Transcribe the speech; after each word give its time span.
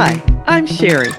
Hi, 0.00 0.22
I'm 0.46 0.64
Sherry. 0.64 1.10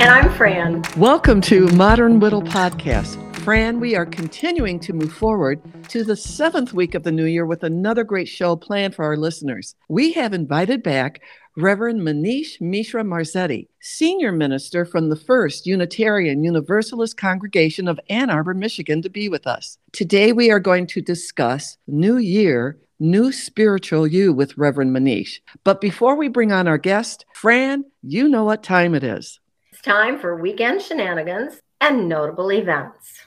And 0.00 0.10
I'm 0.10 0.34
Fran. 0.34 0.82
Welcome 0.96 1.40
to 1.42 1.68
Modern 1.68 2.18
Widow 2.18 2.40
Podcast. 2.40 3.22
Fran, 3.36 3.78
we 3.78 3.94
are 3.94 4.04
continuing 4.04 4.80
to 4.80 4.92
move 4.92 5.12
forward 5.12 5.60
to 5.90 6.02
the 6.02 6.16
seventh 6.16 6.72
week 6.72 6.96
of 6.96 7.04
the 7.04 7.12
new 7.12 7.26
year 7.26 7.46
with 7.46 7.62
another 7.62 8.02
great 8.02 8.26
show 8.26 8.56
planned 8.56 8.96
for 8.96 9.04
our 9.04 9.16
listeners. 9.16 9.76
We 9.88 10.12
have 10.14 10.32
invited 10.32 10.82
back 10.82 11.20
Reverend 11.56 12.00
Manish 12.00 12.60
Mishra 12.60 13.04
Marzetti, 13.04 13.68
senior 13.80 14.32
minister 14.32 14.84
from 14.84 15.08
the 15.08 15.14
First 15.14 15.64
Unitarian 15.64 16.42
Universalist 16.42 17.16
Congregation 17.16 17.86
of 17.86 18.00
Ann 18.10 18.28
Arbor, 18.28 18.54
Michigan, 18.54 19.02
to 19.02 19.08
be 19.08 19.28
with 19.28 19.46
us. 19.46 19.78
Today 19.92 20.32
we 20.32 20.50
are 20.50 20.58
going 20.58 20.88
to 20.88 21.00
discuss 21.00 21.78
New 21.86 22.16
Year 22.16 22.76
New 22.98 23.30
Spiritual 23.30 24.06
You 24.06 24.32
with 24.32 24.56
Reverend 24.56 24.96
Manish. 24.96 25.40
But 25.64 25.82
before 25.82 26.16
we 26.16 26.28
bring 26.28 26.50
on 26.50 26.66
our 26.66 26.78
guest, 26.78 27.26
Fran, 27.34 27.84
you 28.02 28.26
know 28.26 28.44
what 28.44 28.62
time 28.62 28.94
it 28.94 29.04
is. 29.04 29.38
It's 29.70 29.82
time 29.82 30.18
for 30.18 30.40
weekend 30.40 30.80
shenanigans 30.80 31.60
and 31.82 32.08
notable 32.08 32.50
events. 32.50 33.26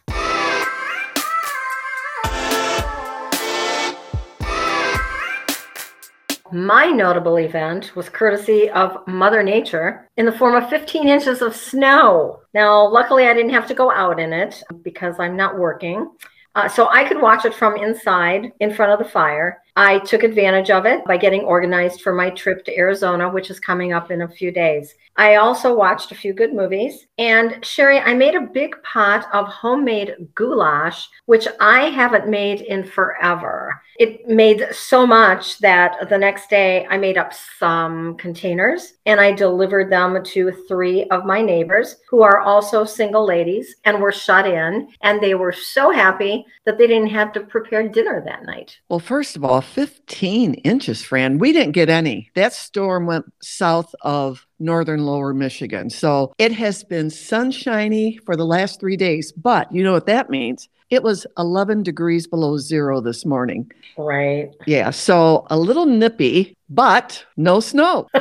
My 6.51 6.87
notable 6.87 7.37
event 7.37 7.95
was 7.95 8.09
courtesy 8.09 8.71
of 8.71 8.97
Mother 9.05 9.43
Nature 9.43 10.09
in 10.17 10.25
the 10.25 10.31
form 10.31 10.55
of 10.55 10.67
15 10.67 11.07
inches 11.07 11.43
of 11.43 11.55
snow. 11.55 12.39
Now, 12.55 12.87
luckily, 12.87 13.27
I 13.27 13.35
didn't 13.35 13.53
have 13.53 13.67
to 13.67 13.75
go 13.75 13.91
out 13.91 14.19
in 14.19 14.33
it 14.33 14.63
because 14.81 15.19
I'm 15.19 15.37
not 15.37 15.59
working. 15.59 16.09
Uh, 16.59 16.67
so 16.67 16.89
I 16.89 17.05
could 17.05 17.21
watch 17.21 17.45
it 17.45 17.53
from 17.53 17.77
inside 17.77 18.51
in 18.59 18.73
front 18.73 18.91
of 18.91 18.99
the 18.99 19.09
fire. 19.09 19.61
I 19.75 19.99
took 19.99 20.23
advantage 20.23 20.69
of 20.69 20.85
it 20.85 21.05
by 21.05 21.17
getting 21.17 21.41
organized 21.41 22.01
for 22.01 22.13
my 22.13 22.29
trip 22.31 22.65
to 22.65 22.77
Arizona, 22.77 23.29
which 23.29 23.49
is 23.49 23.59
coming 23.59 23.93
up 23.93 24.11
in 24.11 24.21
a 24.21 24.27
few 24.27 24.51
days. 24.51 24.95
I 25.19 25.35
also 25.35 25.75
watched 25.75 26.13
a 26.13 26.15
few 26.15 26.33
good 26.33 26.53
movies. 26.53 27.07
And 27.17 27.63
Sherry, 27.65 27.99
I 27.99 28.13
made 28.13 28.35
a 28.35 28.41
big 28.41 28.81
pot 28.83 29.27
of 29.33 29.47
homemade 29.47 30.15
goulash, 30.33 31.09
which 31.25 31.45
I 31.59 31.89
haven't 31.89 32.29
made 32.29 32.61
in 32.61 32.85
forever. 32.85 33.81
It 33.99 34.29
made 34.29 34.67
so 34.71 35.05
much 35.05 35.59
that 35.59 36.09
the 36.09 36.17
next 36.17 36.49
day 36.49 36.87
I 36.89 36.97
made 36.97 37.17
up 37.17 37.33
some 37.33 38.15
containers 38.15 38.93
and 39.05 39.19
I 39.19 39.33
delivered 39.33 39.91
them 39.91 40.23
to 40.23 40.51
three 40.69 41.03
of 41.05 41.25
my 41.25 41.41
neighbors 41.41 41.97
who 42.09 42.21
are 42.21 42.39
also 42.39 42.85
single 42.85 43.25
ladies 43.25 43.75
and 43.83 43.99
were 43.99 44.13
shut 44.13 44.47
in. 44.47 44.87
And 45.01 45.19
they 45.19 45.35
were 45.35 45.51
so 45.51 45.91
happy 45.91 46.45
that 46.63 46.77
they 46.77 46.87
didn't 46.87 47.09
have 47.09 47.33
to 47.33 47.41
prepare 47.41 47.89
dinner 47.89 48.23
that 48.25 48.45
night. 48.45 48.79
Well, 48.87 48.99
first 48.99 49.35
of 49.35 49.43
all, 49.43 49.61
15 49.69 50.55
inches, 50.55 51.03
Fran. 51.03 51.37
We 51.37 51.53
didn't 51.53 51.73
get 51.73 51.89
any. 51.89 52.31
That 52.35 52.53
storm 52.53 53.05
went 53.05 53.25
south 53.41 53.93
of 54.01 54.45
northern 54.59 55.05
lower 55.05 55.33
Michigan. 55.33 55.89
So 55.89 56.33
it 56.37 56.51
has 56.53 56.83
been 56.83 57.09
sunshiny 57.09 58.17
for 58.25 58.35
the 58.35 58.45
last 58.45 58.79
three 58.79 58.97
days. 58.97 59.31
But 59.31 59.71
you 59.71 59.83
know 59.83 59.93
what 59.93 60.07
that 60.07 60.29
means? 60.29 60.67
It 60.89 61.03
was 61.03 61.27
11 61.37 61.83
degrees 61.83 62.25
below 62.25 62.57
zero 62.57 62.99
this 62.99 63.25
morning. 63.25 63.71
Right. 63.97 64.49
Yeah. 64.65 64.89
So 64.89 65.45
a 65.49 65.57
little 65.57 65.85
nippy, 65.85 66.57
but 66.69 67.23
no 67.37 67.59
snow. 67.59 68.07
we 68.13 68.19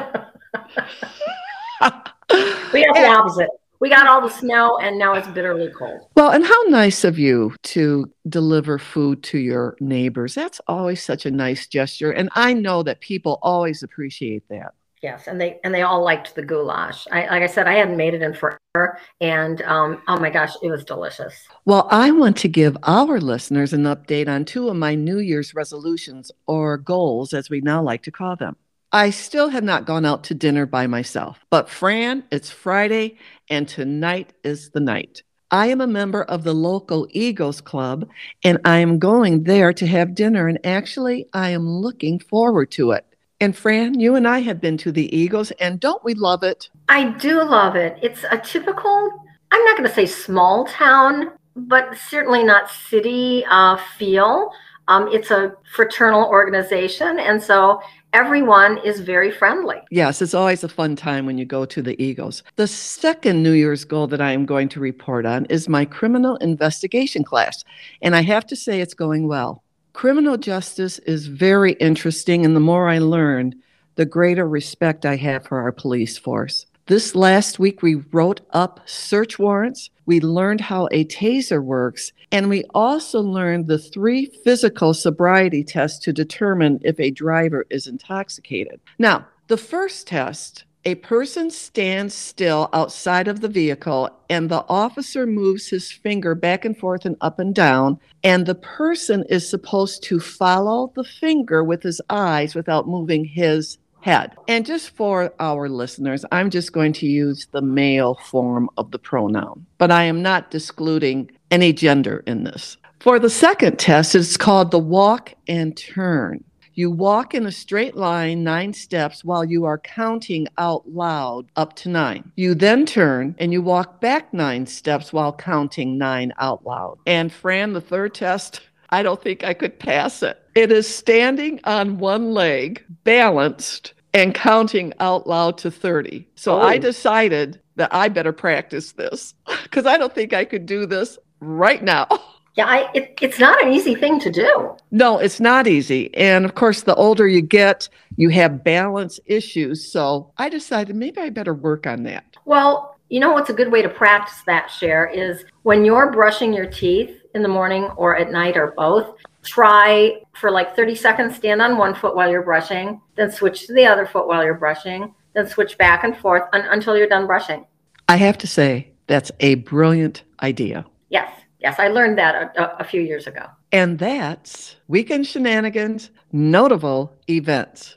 have 2.82 2.94
the 2.94 3.06
opposite. 3.06 3.48
We 3.80 3.88
got 3.88 4.08
all 4.08 4.20
the 4.20 4.28
snow 4.28 4.78
and 4.78 4.98
now 4.98 5.14
it's 5.14 5.28
bitterly 5.28 5.70
cold. 5.70 6.08
Well, 6.16 6.30
and 6.30 6.44
how 6.44 6.62
nice 6.64 7.04
of 7.04 7.18
you 7.18 7.54
to 7.64 8.12
deliver 8.28 8.78
food 8.78 9.22
to 9.24 9.38
your 9.38 9.76
neighbors. 9.80 10.34
That's 10.34 10.60
always 10.66 11.02
such 11.02 11.26
a 11.26 11.30
nice 11.30 11.66
gesture. 11.66 12.10
And 12.10 12.28
I 12.34 12.54
know 12.54 12.82
that 12.82 13.00
people 13.00 13.38
always 13.42 13.82
appreciate 13.82 14.48
that. 14.48 14.74
Yes, 15.02 15.28
and 15.28 15.40
they 15.40 15.60
and 15.62 15.72
they 15.72 15.82
all 15.82 16.02
liked 16.02 16.34
the 16.34 16.42
goulash. 16.42 17.06
I, 17.12 17.26
like 17.28 17.42
I 17.42 17.46
said, 17.46 17.68
I 17.68 17.74
hadn't 17.74 17.96
made 17.96 18.14
it 18.14 18.22
in 18.22 18.34
forever, 18.34 18.98
and 19.20 19.62
um, 19.62 20.02
oh 20.08 20.18
my 20.18 20.28
gosh, 20.28 20.54
it 20.60 20.70
was 20.70 20.84
delicious. 20.84 21.46
Well, 21.64 21.86
I 21.90 22.10
want 22.10 22.36
to 22.38 22.48
give 22.48 22.76
our 22.82 23.20
listeners 23.20 23.72
an 23.72 23.84
update 23.84 24.28
on 24.28 24.44
two 24.44 24.68
of 24.68 24.76
my 24.76 24.96
New 24.96 25.20
Year's 25.20 25.54
resolutions 25.54 26.32
or 26.46 26.78
goals, 26.78 27.32
as 27.32 27.48
we 27.48 27.60
now 27.60 27.80
like 27.80 28.02
to 28.04 28.10
call 28.10 28.34
them. 28.34 28.56
I 28.92 29.10
still 29.10 29.50
have 29.50 29.64
not 29.64 29.84
gone 29.84 30.06
out 30.06 30.24
to 30.24 30.34
dinner 30.34 30.64
by 30.64 30.86
myself, 30.86 31.44
but 31.50 31.68
Fran, 31.68 32.24
it's 32.30 32.50
Friday, 32.50 33.18
and 33.50 33.68
tonight 33.68 34.32
is 34.44 34.70
the 34.70 34.80
night. 34.80 35.22
I 35.50 35.66
am 35.66 35.82
a 35.82 35.86
member 35.86 36.22
of 36.22 36.42
the 36.42 36.54
local 36.54 37.06
Eagles 37.10 37.60
Club, 37.60 38.08
and 38.44 38.58
I 38.64 38.78
am 38.78 38.98
going 38.98 39.44
there 39.44 39.74
to 39.74 39.86
have 39.86 40.14
dinner. 40.14 40.48
And 40.48 40.58
actually, 40.64 41.26
I 41.34 41.50
am 41.50 41.68
looking 41.68 42.18
forward 42.18 42.70
to 42.72 42.92
it. 42.92 43.04
And 43.40 43.54
Fran, 43.54 44.00
you 44.00 44.14
and 44.14 44.26
I 44.26 44.38
have 44.40 44.58
been 44.58 44.78
to 44.78 44.90
the 44.90 45.14
Eagles, 45.14 45.50
and 45.60 45.78
don't 45.78 46.02
we 46.02 46.14
love 46.14 46.42
it? 46.42 46.70
I 46.88 47.10
do 47.10 47.42
love 47.42 47.76
it. 47.76 47.98
It's 48.02 48.24
a 48.30 48.38
typical, 48.38 49.10
I'm 49.50 49.64
not 49.64 49.76
going 49.76 49.88
to 49.88 49.94
say 49.94 50.06
small 50.06 50.64
town, 50.64 51.32
but 51.56 51.94
certainly 52.08 52.42
not 52.42 52.70
city 52.70 53.44
uh, 53.50 53.76
feel. 53.98 54.50
Um, 54.88 55.08
it's 55.12 55.30
a 55.30 55.52
fraternal 55.74 56.24
organization, 56.24 57.18
and 57.18 57.42
so 57.42 57.82
everyone 58.12 58.78
is 58.84 59.00
very 59.00 59.30
friendly. 59.30 59.76
Yes, 59.90 60.22
it's 60.22 60.34
always 60.34 60.64
a 60.64 60.68
fun 60.68 60.96
time 60.96 61.26
when 61.26 61.38
you 61.38 61.44
go 61.44 61.64
to 61.64 61.82
the 61.82 62.00
Eagles. 62.02 62.42
The 62.56 62.66
second 62.66 63.42
New 63.42 63.52
Year's 63.52 63.84
goal 63.84 64.06
that 64.08 64.20
I 64.20 64.32
am 64.32 64.46
going 64.46 64.68
to 64.70 64.80
report 64.80 65.26
on 65.26 65.44
is 65.46 65.68
my 65.68 65.84
criminal 65.84 66.36
investigation 66.36 67.24
class, 67.24 67.64
and 68.02 68.16
I 68.16 68.22
have 68.22 68.46
to 68.46 68.56
say 68.56 68.80
it's 68.80 68.94
going 68.94 69.28
well. 69.28 69.62
Criminal 69.92 70.36
justice 70.36 70.98
is 71.00 71.26
very 71.26 71.72
interesting, 71.74 72.44
and 72.44 72.54
the 72.54 72.60
more 72.60 72.88
I 72.88 72.98
learn, 72.98 73.54
the 73.96 74.06
greater 74.06 74.48
respect 74.48 75.04
I 75.04 75.16
have 75.16 75.44
for 75.44 75.60
our 75.60 75.72
police 75.72 76.16
force. 76.16 76.66
This 76.88 77.14
last 77.14 77.58
week, 77.58 77.82
we 77.82 77.96
wrote 77.96 78.40
up 78.50 78.80
search 78.86 79.38
warrants. 79.38 79.90
We 80.06 80.20
learned 80.20 80.62
how 80.62 80.88
a 80.90 81.04
taser 81.04 81.62
works, 81.62 82.12
and 82.32 82.48
we 82.48 82.64
also 82.72 83.20
learned 83.20 83.66
the 83.66 83.78
three 83.78 84.24
physical 84.42 84.94
sobriety 84.94 85.62
tests 85.62 85.98
to 86.04 86.14
determine 86.14 86.80
if 86.82 86.98
a 86.98 87.10
driver 87.10 87.66
is 87.68 87.86
intoxicated. 87.86 88.80
Now, 88.98 89.26
the 89.48 89.58
first 89.58 90.06
test 90.06 90.64
a 90.86 90.94
person 90.94 91.50
stands 91.50 92.14
still 92.14 92.70
outside 92.72 93.28
of 93.28 93.42
the 93.42 93.48
vehicle 93.48 94.08
and 94.30 94.48
the 94.48 94.64
officer 94.68 95.26
moves 95.26 95.68
his 95.68 95.92
finger 95.92 96.34
back 96.34 96.64
and 96.64 96.78
forth 96.78 97.04
and 97.04 97.16
up 97.20 97.38
and 97.38 97.54
down 97.54 97.98
and 98.22 98.46
the 98.46 98.54
person 98.54 99.24
is 99.28 99.50
supposed 99.50 100.04
to 100.04 100.20
follow 100.20 100.92
the 100.94 101.04
finger 101.04 101.62
with 101.64 101.82
his 101.82 102.00
eyes 102.08 102.54
without 102.54 102.88
moving 102.88 103.24
his 103.24 103.76
head. 104.00 104.34
And 104.46 104.64
just 104.64 104.90
for 104.90 105.32
our 105.40 105.68
listeners, 105.68 106.24
I'm 106.32 106.50
just 106.50 106.72
going 106.72 106.92
to 106.94 107.06
use 107.06 107.46
the 107.50 107.62
male 107.62 108.14
form 108.14 108.70
of 108.76 108.90
the 108.90 108.98
pronoun, 108.98 109.66
but 109.78 109.90
I 109.90 110.04
am 110.04 110.22
not 110.22 110.50
discluding 110.50 111.30
any 111.50 111.72
gender 111.72 112.22
in 112.26 112.44
this. 112.44 112.76
For 113.00 113.18
the 113.18 113.30
second 113.30 113.78
test, 113.78 114.14
it's 114.14 114.36
called 114.36 114.70
the 114.70 114.78
walk 114.78 115.34
and 115.46 115.76
turn. 115.76 116.44
You 116.74 116.92
walk 116.92 117.34
in 117.34 117.44
a 117.44 117.50
straight 117.50 117.96
line 117.96 118.44
nine 118.44 118.72
steps 118.72 119.24
while 119.24 119.44
you 119.44 119.64
are 119.64 119.78
counting 119.78 120.46
out 120.58 120.88
loud 120.88 121.46
up 121.56 121.74
to 121.76 121.88
nine. 121.88 122.30
You 122.36 122.54
then 122.54 122.86
turn 122.86 123.34
and 123.38 123.52
you 123.52 123.62
walk 123.62 124.00
back 124.00 124.32
nine 124.32 124.66
steps 124.66 125.12
while 125.12 125.32
counting 125.32 125.98
nine 125.98 126.32
out 126.38 126.64
loud. 126.64 126.98
And 127.04 127.32
Fran, 127.32 127.72
the 127.72 127.80
third 127.80 128.14
test, 128.14 128.60
I 128.90 129.02
don't 129.02 129.20
think 129.20 129.42
I 129.42 129.54
could 129.54 129.80
pass 129.80 130.22
it. 130.22 130.40
It 130.58 130.72
is 130.72 130.92
standing 130.92 131.60
on 131.62 131.98
one 131.98 132.34
leg, 132.34 132.84
balanced, 133.04 133.94
and 134.12 134.34
counting 134.34 134.92
out 134.98 135.24
loud 135.24 135.56
to 135.58 135.70
30. 135.70 136.26
So 136.34 136.56
oh. 136.56 136.60
I 136.60 136.78
decided 136.78 137.60
that 137.76 137.94
I 137.94 138.08
better 138.08 138.32
practice 138.32 138.90
this 138.90 139.36
because 139.62 139.86
I 139.86 139.96
don't 139.96 140.12
think 140.12 140.32
I 140.32 140.44
could 140.44 140.66
do 140.66 140.84
this 140.84 141.16
right 141.38 141.80
now. 141.80 142.08
Yeah, 142.56 142.66
I, 142.66 142.90
it, 142.92 143.16
it's 143.22 143.38
not 143.38 143.62
an 143.62 143.72
easy 143.72 143.94
thing 143.94 144.18
to 144.18 144.32
do. 144.32 144.76
No, 144.90 145.18
it's 145.18 145.38
not 145.38 145.68
easy. 145.68 146.12
And 146.16 146.44
of 146.44 146.56
course, 146.56 146.82
the 146.82 146.94
older 146.96 147.28
you 147.28 147.40
get, 147.40 147.88
you 148.16 148.30
have 148.30 148.64
balance 148.64 149.20
issues. 149.26 149.92
So 149.92 150.32
I 150.38 150.48
decided 150.48 150.96
maybe 150.96 151.20
I 151.20 151.30
better 151.30 151.54
work 151.54 151.86
on 151.86 152.02
that. 152.02 152.24
Well, 152.46 152.96
you 153.10 153.20
know 153.20 153.30
what's 153.30 153.48
a 153.48 153.52
good 153.52 153.70
way 153.70 153.80
to 153.82 153.88
practice 153.88 154.42
that, 154.46 154.72
Share, 154.72 155.06
is 155.06 155.44
when 155.62 155.84
you're 155.84 156.10
brushing 156.10 156.52
your 156.52 156.66
teeth 156.66 157.20
in 157.32 157.42
the 157.42 157.48
morning 157.48 157.84
or 157.96 158.16
at 158.16 158.32
night 158.32 158.56
or 158.56 158.72
both, 158.76 159.14
try 159.48 160.20
for 160.34 160.50
like 160.50 160.76
30 160.76 160.94
seconds, 160.94 161.36
stand 161.36 161.62
on 161.62 161.78
one 161.78 161.94
foot 161.94 162.14
while 162.14 162.30
you're 162.30 162.42
brushing, 162.42 163.00
then 163.16 163.32
switch 163.32 163.66
to 163.66 163.72
the 163.72 163.86
other 163.86 164.06
foot 164.06 164.28
while 164.28 164.44
you're 164.44 164.54
brushing, 164.54 165.14
then 165.34 165.48
switch 165.48 165.78
back 165.78 166.04
and 166.04 166.16
forth 166.16 166.42
un- 166.52 166.66
until 166.70 166.96
you're 166.96 167.08
done 167.08 167.26
brushing. 167.26 167.64
I 168.08 168.16
have 168.16 168.38
to 168.38 168.46
say, 168.46 168.92
that's 169.06 169.32
a 169.40 169.56
brilliant 169.56 170.22
idea. 170.42 170.84
Yes. 171.08 171.32
Yes, 171.60 171.80
I 171.80 171.88
learned 171.88 172.18
that 172.18 172.56
a, 172.56 172.80
a, 172.80 172.84
few 172.84 173.00
years 173.00 173.26
ago. 173.26 173.46
And 173.72 173.98
that's 173.98 174.76
Weekend 174.86 175.26
Shenanigans 175.26 176.10
Notable 176.30 177.16
Events. 177.28 177.96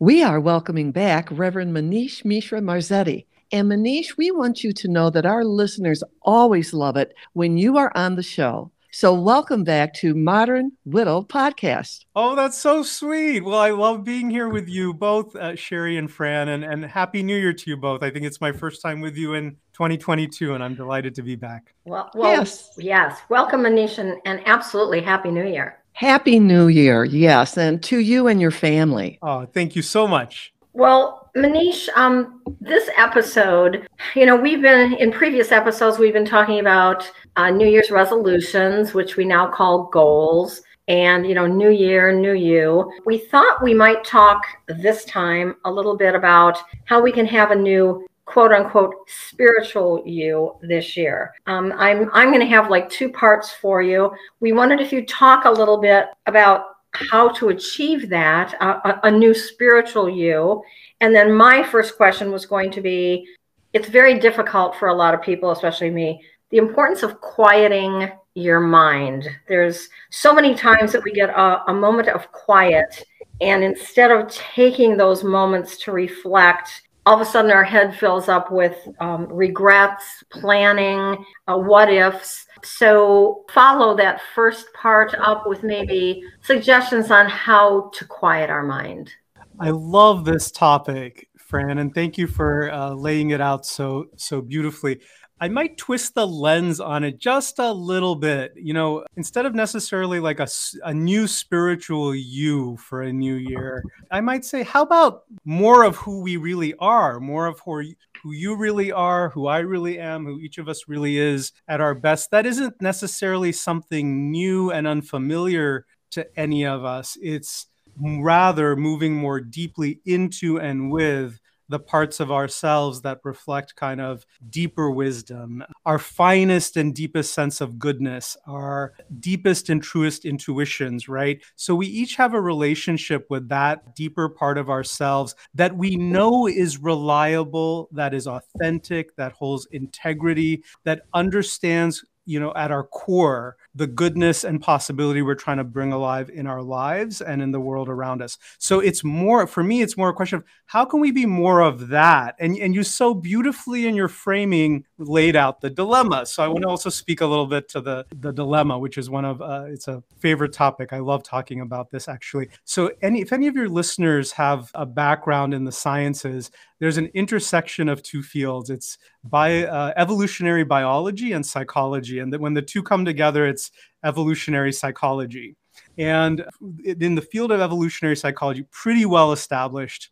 We 0.00 0.22
are 0.22 0.40
welcoming 0.40 0.90
back 0.90 1.28
Reverend 1.30 1.76
Manish 1.76 2.24
Mishra 2.24 2.60
Marzetti. 2.60 3.26
And 3.50 3.70
Manish, 3.70 4.18
we 4.18 4.30
want 4.30 4.62
you 4.62 4.74
to 4.74 4.88
know 4.88 5.08
that 5.08 5.24
our 5.24 5.42
listeners 5.42 6.04
always 6.20 6.74
love 6.74 6.98
it 6.98 7.14
when 7.32 7.56
you 7.56 7.78
are 7.78 7.90
on 7.94 8.16
the 8.16 8.22
show. 8.22 8.70
So, 8.90 9.14
welcome 9.14 9.64
back 9.64 9.94
to 9.94 10.14
Modern 10.14 10.72
Widow 10.84 11.22
Podcast. 11.22 12.04
Oh, 12.14 12.34
that's 12.34 12.58
so 12.58 12.82
sweet. 12.82 13.42
Well, 13.42 13.58
I 13.58 13.70
love 13.70 14.04
being 14.04 14.28
here 14.28 14.50
with 14.50 14.68
you 14.68 14.92
both, 14.92 15.34
uh, 15.34 15.56
Sherry 15.56 15.96
and 15.96 16.10
Fran, 16.10 16.48
and, 16.48 16.62
and 16.62 16.84
Happy 16.84 17.22
New 17.22 17.36
Year 17.36 17.54
to 17.54 17.70
you 17.70 17.78
both. 17.78 18.02
I 18.02 18.10
think 18.10 18.26
it's 18.26 18.40
my 18.40 18.52
first 18.52 18.82
time 18.82 19.00
with 19.00 19.16
you 19.16 19.32
in 19.32 19.52
2022, 19.72 20.52
and 20.52 20.62
I'm 20.62 20.74
delighted 20.74 21.14
to 21.14 21.22
be 21.22 21.36
back. 21.36 21.74
Well, 21.86 22.10
well 22.14 22.32
yes. 22.32 22.74
yes. 22.76 23.18
Welcome, 23.30 23.62
Manish, 23.62 23.96
and, 23.96 24.20
and 24.26 24.42
absolutely 24.46 25.00
Happy 25.00 25.30
New 25.30 25.46
Year. 25.46 25.78
Happy 25.92 26.38
New 26.38 26.68
Year, 26.68 27.04
yes, 27.04 27.56
and 27.56 27.82
to 27.84 27.98
you 27.98 28.26
and 28.26 28.42
your 28.42 28.50
family. 28.50 29.18
Oh, 29.22 29.46
thank 29.46 29.74
you 29.74 29.80
so 29.80 30.06
much. 30.06 30.52
Well, 30.74 31.27
Manish, 31.36 31.88
um, 31.96 32.42
this 32.60 32.88
episode, 32.96 33.88
you 34.14 34.26
know, 34.26 34.36
we've 34.36 34.62
been 34.62 34.94
in 34.94 35.12
previous 35.12 35.52
episodes, 35.52 35.98
we've 35.98 36.12
been 36.12 36.24
talking 36.24 36.60
about 36.60 37.10
uh, 37.36 37.50
New 37.50 37.66
Year's 37.66 37.90
resolutions, 37.90 38.94
which 38.94 39.16
we 39.16 39.24
now 39.24 39.46
call 39.46 39.84
goals, 39.84 40.62
and, 40.88 41.26
you 41.26 41.34
know, 41.34 41.46
New 41.46 41.70
Year, 41.70 42.12
New 42.12 42.32
You. 42.32 42.90
We 43.04 43.18
thought 43.18 43.62
we 43.62 43.74
might 43.74 44.04
talk 44.04 44.42
this 44.66 45.04
time 45.04 45.56
a 45.64 45.70
little 45.70 45.96
bit 45.96 46.14
about 46.14 46.58
how 46.86 47.02
we 47.02 47.12
can 47.12 47.26
have 47.26 47.50
a 47.50 47.54
new 47.54 48.06
quote 48.24 48.52
unquote 48.52 48.94
spiritual 49.06 50.02
you 50.06 50.54
this 50.62 50.96
year. 50.96 51.32
Um, 51.46 51.72
I'm 51.76 52.10
I'm 52.12 52.28
going 52.28 52.40
to 52.40 52.46
have 52.46 52.70
like 52.70 52.90
two 52.90 53.10
parts 53.10 53.50
for 53.50 53.82
you. 53.82 54.10
We 54.40 54.52
wanted 54.52 54.80
if 54.80 54.92
you 54.92 55.04
talk 55.06 55.44
a 55.44 55.50
little 55.50 55.78
bit 55.78 56.06
about 56.26 56.64
how 57.10 57.28
to 57.30 57.50
achieve 57.50 58.08
that, 58.08 58.54
a, 58.60 59.00
a 59.06 59.10
new 59.10 59.34
spiritual 59.34 60.08
you. 60.08 60.62
And 61.00 61.14
then 61.14 61.32
my 61.32 61.62
first 61.62 61.96
question 61.96 62.32
was 62.32 62.46
going 62.46 62.70
to 62.72 62.80
be 62.80 63.26
it's 63.72 63.88
very 63.88 64.18
difficult 64.18 64.74
for 64.76 64.88
a 64.88 64.94
lot 64.94 65.14
of 65.14 65.22
people, 65.22 65.50
especially 65.50 65.90
me, 65.90 66.20
the 66.50 66.56
importance 66.56 67.02
of 67.02 67.20
quieting 67.20 68.10
your 68.34 68.60
mind. 68.60 69.28
There's 69.46 69.88
so 70.10 70.32
many 70.32 70.54
times 70.54 70.92
that 70.92 71.02
we 71.02 71.12
get 71.12 71.30
a, 71.30 71.62
a 71.68 71.74
moment 71.74 72.08
of 72.08 72.32
quiet, 72.32 73.02
and 73.40 73.62
instead 73.62 74.10
of 74.10 74.28
taking 74.28 74.96
those 74.96 75.22
moments 75.22 75.76
to 75.84 75.92
reflect, 75.92 76.87
all 77.08 77.14
of 77.14 77.22
a 77.22 77.24
sudden 77.24 77.50
our 77.50 77.64
head 77.64 77.96
fills 77.96 78.28
up 78.28 78.52
with 78.52 78.86
um, 79.00 79.32
regrets, 79.32 80.22
planning, 80.30 81.24
uh, 81.46 81.56
what 81.56 81.90
ifs. 81.90 82.44
So 82.62 83.46
follow 83.50 83.96
that 83.96 84.20
first 84.34 84.66
part 84.74 85.14
up 85.14 85.46
with 85.46 85.62
maybe 85.62 86.22
suggestions 86.42 87.10
on 87.10 87.26
how 87.26 87.90
to 87.94 88.04
quiet 88.04 88.50
our 88.50 88.62
mind. 88.62 89.10
I 89.58 89.70
love 89.70 90.26
this 90.26 90.50
topic, 90.50 91.30
Fran, 91.38 91.78
and 91.78 91.94
thank 91.94 92.18
you 92.18 92.26
for 92.26 92.70
uh, 92.70 92.90
laying 92.90 93.30
it 93.30 93.40
out 93.40 93.64
so 93.64 94.10
so 94.16 94.42
beautifully. 94.42 95.00
I 95.40 95.48
might 95.48 95.76
twist 95.76 96.14
the 96.14 96.26
lens 96.26 96.80
on 96.80 97.04
it 97.04 97.18
just 97.18 97.58
a 97.58 97.72
little 97.72 98.16
bit. 98.16 98.52
You 98.56 98.74
know, 98.74 99.04
instead 99.16 99.46
of 99.46 99.54
necessarily 99.54 100.20
like 100.20 100.40
a, 100.40 100.48
a 100.84 100.92
new 100.92 101.26
spiritual 101.26 102.14
you 102.14 102.76
for 102.78 103.02
a 103.02 103.12
new 103.12 103.34
year, 103.34 103.84
I 104.10 104.20
might 104.20 104.44
say, 104.44 104.62
how 104.62 104.82
about 104.82 105.24
more 105.44 105.84
of 105.84 105.96
who 105.96 106.22
we 106.22 106.36
really 106.36 106.74
are, 106.78 107.20
more 107.20 107.46
of 107.46 107.60
who, 107.60 107.82
who 108.22 108.32
you 108.32 108.56
really 108.56 108.90
are, 108.90 109.28
who 109.30 109.46
I 109.46 109.58
really 109.60 109.98
am, 109.98 110.24
who 110.24 110.40
each 110.40 110.58
of 110.58 110.68
us 110.68 110.88
really 110.88 111.18
is 111.18 111.52
at 111.68 111.80
our 111.80 111.94
best. 111.94 112.30
That 112.30 112.46
isn't 112.46 112.80
necessarily 112.80 113.52
something 113.52 114.30
new 114.30 114.70
and 114.70 114.86
unfamiliar 114.86 115.86
to 116.10 116.26
any 116.38 116.66
of 116.66 116.84
us. 116.84 117.16
It's 117.22 117.66
rather 118.00 118.76
moving 118.76 119.14
more 119.14 119.40
deeply 119.40 120.00
into 120.04 120.58
and 120.58 120.90
with 120.90 121.40
the 121.68 121.78
parts 121.78 122.20
of 122.20 122.30
ourselves 122.30 123.02
that 123.02 123.20
reflect 123.24 123.76
kind 123.76 124.00
of 124.00 124.24
deeper 124.48 124.90
wisdom, 124.90 125.62
our 125.84 125.98
finest 125.98 126.76
and 126.76 126.94
deepest 126.94 127.34
sense 127.34 127.60
of 127.60 127.78
goodness, 127.78 128.36
our 128.46 128.94
deepest 129.20 129.68
and 129.68 129.82
truest 129.82 130.24
intuitions, 130.24 131.08
right? 131.08 131.42
So 131.56 131.74
we 131.74 131.86
each 131.86 132.16
have 132.16 132.34
a 132.34 132.40
relationship 132.40 133.26
with 133.30 133.48
that 133.48 133.94
deeper 133.94 134.28
part 134.28 134.58
of 134.58 134.70
ourselves 134.70 135.34
that 135.54 135.76
we 135.76 135.96
know 135.96 136.46
is 136.46 136.78
reliable, 136.78 137.88
that 137.92 138.14
is 138.14 138.26
authentic, 138.26 139.16
that 139.16 139.32
holds 139.32 139.66
integrity, 139.70 140.64
that 140.84 141.02
understands 141.14 142.04
you 142.28 142.38
know, 142.38 142.52
at 142.54 142.70
our 142.70 142.84
core, 142.84 143.56
the 143.78 143.86
goodness 143.86 144.42
and 144.42 144.60
possibility 144.60 145.22
we're 145.22 145.36
trying 145.36 145.56
to 145.56 145.64
bring 145.64 145.92
alive 145.92 146.28
in 146.30 146.48
our 146.48 146.60
lives 146.60 147.20
and 147.20 147.40
in 147.40 147.52
the 147.52 147.60
world 147.60 147.88
around 147.88 148.20
us. 148.20 148.36
So 148.58 148.80
it's 148.80 149.04
more, 149.04 149.46
for 149.46 149.62
me, 149.62 149.82
it's 149.82 149.96
more 149.96 150.08
a 150.08 150.12
question 150.12 150.38
of 150.38 150.44
how 150.66 150.84
can 150.84 150.98
we 150.98 151.12
be 151.12 151.26
more 151.26 151.60
of 151.60 151.88
that? 151.88 152.34
And, 152.40 152.56
and 152.58 152.74
you 152.74 152.82
so 152.82 153.14
beautifully 153.14 153.86
in 153.86 153.94
your 153.94 154.08
framing 154.08 154.84
laid 154.98 155.36
out 155.36 155.60
the 155.60 155.70
dilemma. 155.70 156.26
So 156.26 156.42
I 156.42 156.48
want 156.48 156.62
to 156.62 156.68
also 156.68 156.90
speak 156.90 157.20
a 157.20 157.26
little 157.26 157.46
bit 157.46 157.68
to 157.70 157.80
the, 157.80 158.04
the 158.18 158.32
dilemma, 158.32 158.78
which 158.78 158.98
is 158.98 159.08
one 159.08 159.24
of, 159.24 159.40
uh, 159.40 159.66
it's 159.68 159.86
a 159.86 160.02
favorite 160.18 160.52
topic. 160.52 160.92
I 160.92 160.98
love 160.98 161.22
talking 161.22 161.60
about 161.60 161.90
this 161.90 162.08
actually. 162.08 162.48
So 162.64 162.90
any, 163.00 163.20
if 163.20 163.32
any 163.32 163.46
of 163.46 163.54
your 163.54 163.68
listeners 163.68 164.32
have 164.32 164.72
a 164.74 164.84
background 164.84 165.54
in 165.54 165.64
the 165.64 165.72
sciences, 165.72 166.50
there's 166.78 166.98
an 166.98 167.06
intersection 167.14 167.88
of 167.88 168.02
two 168.02 168.22
fields. 168.22 168.70
It's 168.70 168.98
by 169.24 169.64
uh, 169.64 169.92
evolutionary 169.96 170.64
biology 170.64 171.32
and 171.32 171.44
psychology, 171.44 172.18
and 172.20 172.32
that 172.32 172.40
when 172.40 172.54
the 172.54 172.62
two 172.62 172.82
come 172.82 173.04
together, 173.04 173.46
it's 173.46 173.70
evolutionary 174.04 174.72
psychology. 174.72 175.56
And 175.96 176.44
in 176.84 177.14
the 177.14 177.22
field 177.22 177.50
of 177.50 177.60
evolutionary 177.60 178.16
psychology, 178.16 178.64
pretty 178.70 179.04
well 179.04 179.32
established, 179.32 180.10